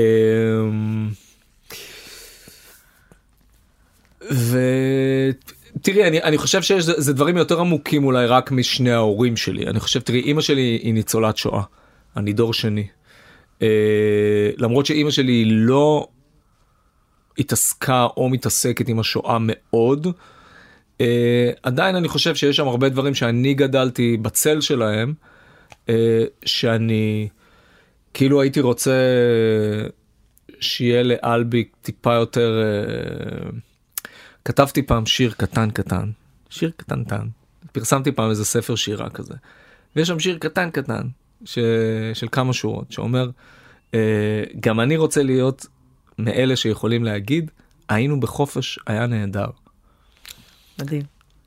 ותראי 4.22 6.08
אני, 6.08 6.24
אני 6.24 6.38
חושב 6.38 6.62
שיש 6.62 6.84
זה 6.84 7.14
דברים 7.14 7.38
יותר 7.38 7.60
עמוקים 7.60 8.04
אולי 8.04 8.26
רק 8.26 8.52
משני 8.52 8.92
ההורים 8.92 9.38
שלי 9.38 9.68
אני 9.68 9.80
חושב 9.80 10.00
תראי 10.00 10.20
אימא 10.20 10.42
שלי 10.42 10.80
היא 10.84 10.94
ניצולת 10.94 11.38
שואה 11.38 11.64
אני 12.17 12.34
דור 12.34 12.54
שני. 12.54 12.88
אה, 13.62 14.50
למרות 14.58 14.86
שאימא 14.86 15.12
שלי 15.12 15.45
לא 15.45 16.08
התעסקה 17.38 18.08
או 18.17 18.30
מתעסקת 18.30 18.89
עם 18.89 19.00
השואה 19.00 19.38
מאוד 19.41 20.08
אה, 21.02 21.52
עדיין 21.63 21.95
אני 21.95 22.08
חושב 22.08 22.36
שיש 22.36 22.58
שם 22.58 22.67
הרבה 22.67 22.89
דברים 22.89 23.15
שאני 23.15 23.54
גדלתי 23.54 24.17
בצל 24.17 24.62
שלהם 24.62 25.13
אה, 25.89 26.24
שאני 26.45 27.30
כאילו 28.13 28.41
הייתי 28.41 28.60
רוצה 28.60 28.95
שיהיה 30.60 31.04
לאלבי 31.04 31.69
טיפה 31.82 32.13
יותר 32.13 32.62
אה, 32.62 33.50
כתבתי 34.45 34.82
פעם 34.82 35.06
שיר 35.06 35.34
קטן 35.38 35.72
קטן 35.72 36.10
שיר 36.50 36.72
קטנטן. 36.78 37.28
פרסמתי 37.72 38.12
פעם 38.12 38.30
איזה 38.30 38.45
ספר 38.45 38.76
שירה 38.76 39.10
כזה. 39.10 39.34
ויש 39.95 40.08
שם 40.08 40.19
שיר 40.19 40.38
קטן 40.38 40.69
קטן 40.69 41.08
ש... 41.45 41.60
של 42.13 42.28
כמה 42.32 42.54
שורות 42.54 42.91
שאומר 42.91 43.30
אה, 43.93 44.43
גם 44.60 44.80
אני 44.80 44.97
רוצה 44.97 45.23
להיות 45.23 45.65
מאלה 46.17 46.56
שיכולים 46.56 47.04
להגיד 47.04 47.52
היינו 47.89 48.19
בחופש 48.19 48.80
היה 48.88 49.08
נהדר 49.08 49.49
מדהים. 50.80 51.02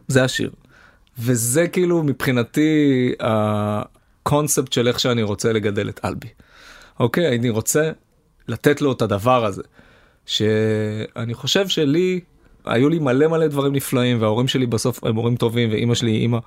זה 0.08 0.24
השיר. 0.24 0.50
וזה 1.18 1.68
כאילו 1.68 2.02
מבחינתי 2.02 3.12
הקונספט 3.20 4.72
של 4.72 4.88
איך 4.88 5.00
שאני 5.00 5.22
רוצה 5.22 5.52
לגדל 5.52 5.88
את 5.88 6.00
אלבי. 6.04 6.28
אוקיי, 7.00 7.38
אני 7.38 7.50
רוצה 7.50 7.90
לתת 8.48 8.80
לו 8.80 8.92
את 8.92 9.02
הדבר 9.02 9.44
הזה. 9.44 9.62
שאני 10.26 11.34
חושב 11.34 11.68
שלי, 11.68 12.20
היו 12.64 12.88
לי 12.88 12.98
מלא 12.98 13.28
מלא 13.28 13.46
דברים 13.46 13.72
נפלאים 13.72 14.22
וההורים 14.22 14.48
שלי 14.48 14.66
בסוף 14.66 15.04
הם 15.04 15.16
הורים 15.16 15.36
טובים 15.36 15.70
ואימא 15.70 15.94
שלי 15.94 16.10
היא 16.10 16.20
אימא 16.20 16.38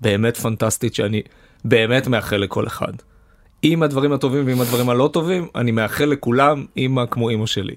באמת 0.00 0.36
פנטסטית 0.36 0.94
שאני 0.94 1.22
באמת 1.64 2.06
מאחל 2.06 2.36
לכל 2.36 2.66
אחד. 2.66 2.92
עם 3.62 3.82
הדברים 3.82 4.12
הטובים 4.12 4.46
ועם 4.46 4.60
הדברים 4.60 4.90
הלא 4.90 5.10
טובים 5.12 5.46
אני 5.54 5.70
מאחל 5.70 6.04
לכולם 6.04 6.64
אימא 6.76 7.02
כמו 7.10 7.28
אימא 7.28 7.46
שלי. 7.46 7.74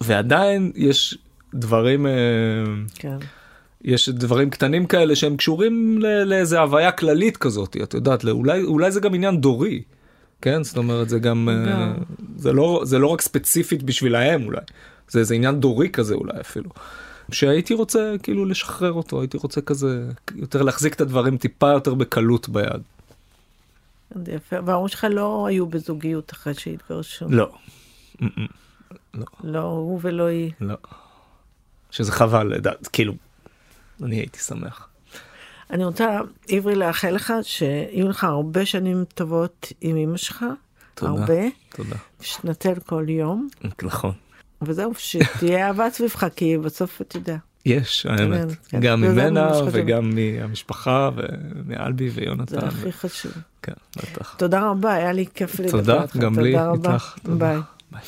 ועדיין 0.00 0.72
יש 0.74 1.18
דברים 1.54 2.06
אה, 2.06 2.12
כן. 2.94 3.16
יש 3.84 4.08
דברים 4.08 4.50
קטנים 4.50 4.86
כאלה 4.86 5.16
שהם 5.16 5.36
קשורים 5.36 5.98
ל- 6.02 6.22
לאיזה 6.24 6.60
הוויה 6.60 6.92
כללית 6.92 7.36
כזאת 7.36 7.76
את 7.82 7.94
יודעת 7.94 8.24
לא- 8.24 8.30
אולי 8.30 8.62
אולי 8.62 8.90
זה 8.90 9.00
גם 9.00 9.14
עניין 9.14 9.40
דורי. 9.40 9.82
כן 10.42 10.62
זאת 10.64 10.76
אומרת 10.76 11.08
זה 11.08 11.18
גם 11.18 11.48
אה, 11.48 11.72
גם. 11.72 11.94
זה 12.36 12.52
לא 12.52 12.80
זה 12.84 12.98
לא 12.98 13.06
רק 13.06 13.20
ספציפית 13.20 13.82
בשבילהם 13.82 14.44
אולי 14.46 14.60
זה 15.08 15.18
איזה 15.20 15.34
עניין 15.34 15.60
דורי 15.60 15.88
כזה 15.88 16.14
אולי 16.14 16.40
אפילו. 16.40 16.70
שהייתי 17.30 17.74
רוצה 17.74 18.14
כאילו 18.22 18.44
לשחרר 18.44 18.92
אותו 18.92 19.20
הייתי 19.20 19.36
רוצה 19.36 19.60
כזה 19.60 20.08
יותר 20.34 20.62
להחזיק 20.62 20.94
את 20.94 21.00
הדברים 21.00 21.36
טיפה 21.36 21.70
יותר 21.70 21.94
בקלות 21.94 22.48
ביד. 22.48 22.82
יפה. 24.26 24.56
וההורים 24.64 24.88
שלך 24.88 25.06
לא 25.10 25.46
היו 25.46 25.66
בזוגיות 25.66 26.32
אחרי 26.32 26.54
שהתגרשו. 26.54 27.26
לא. 27.28 27.52
Mm-mm. 28.22 29.20
לא 29.44 29.60
הוא 29.60 30.00
ולא 30.02 30.26
היא. 30.26 30.52
לא. 30.60 30.74
שזה 31.90 32.12
חבל 32.12 32.46
לדעת 32.46 32.88
כאילו. 32.88 33.14
אני 34.02 34.16
הייתי 34.16 34.38
שמח. 34.38 34.88
אני 35.70 35.84
רוצה, 35.84 36.20
עברי, 36.48 36.74
לאחל 36.74 37.10
לך 37.10 37.32
שיהיו 37.42 38.08
לך 38.08 38.24
הרבה 38.24 38.66
שנים 38.66 39.04
טובות 39.14 39.72
עם 39.80 39.96
אמא 39.96 40.16
שלך. 40.16 40.44
תודה. 40.94 41.12
הרבה. 41.12 41.42
תודה. 41.68 41.96
שתנצל 42.20 42.74
כל 42.86 43.04
יום. 43.08 43.48
נכון. 43.82 44.12
וזהו, 44.62 44.92
שתהיה 44.98 45.66
אהבה 45.66 45.90
סביבך, 45.94 46.26
כי 46.36 46.58
בסוף 46.58 47.00
אתה 47.00 47.16
יודע. 47.16 47.36
יש 47.66 48.06
האמת 48.06 48.48
כן. 48.68 48.80
גם 48.80 49.04
וזה 49.06 49.22
ממנה. 49.22 49.50
וגם 49.72 50.10
מהמשפחה 50.14 51.10
ומאלבי 51.16 52.10
זה 52.10 52.20
ויונתן. 52.20 52.66
הכי 52.66 52.92
חשוב. 52.92 53.32
כן 53.62 53.72
בטח. 53.96 54.34
תודה 54.38 54.70
רבה, 54.70 54.94
היה 54.94 55.12
לי 55.12 55.26
כיף 55.34 55.60
לדבר 55.60 55.78
תודה 55.78 56.02
איתך. 56.02 56.16
גם 56.16 56.38
לי 56.38 56.52
תודה. 56.52 56.92
איתך. 56.92 57.16
תודה. 57.22 57.60
ביי. 57.92 58.00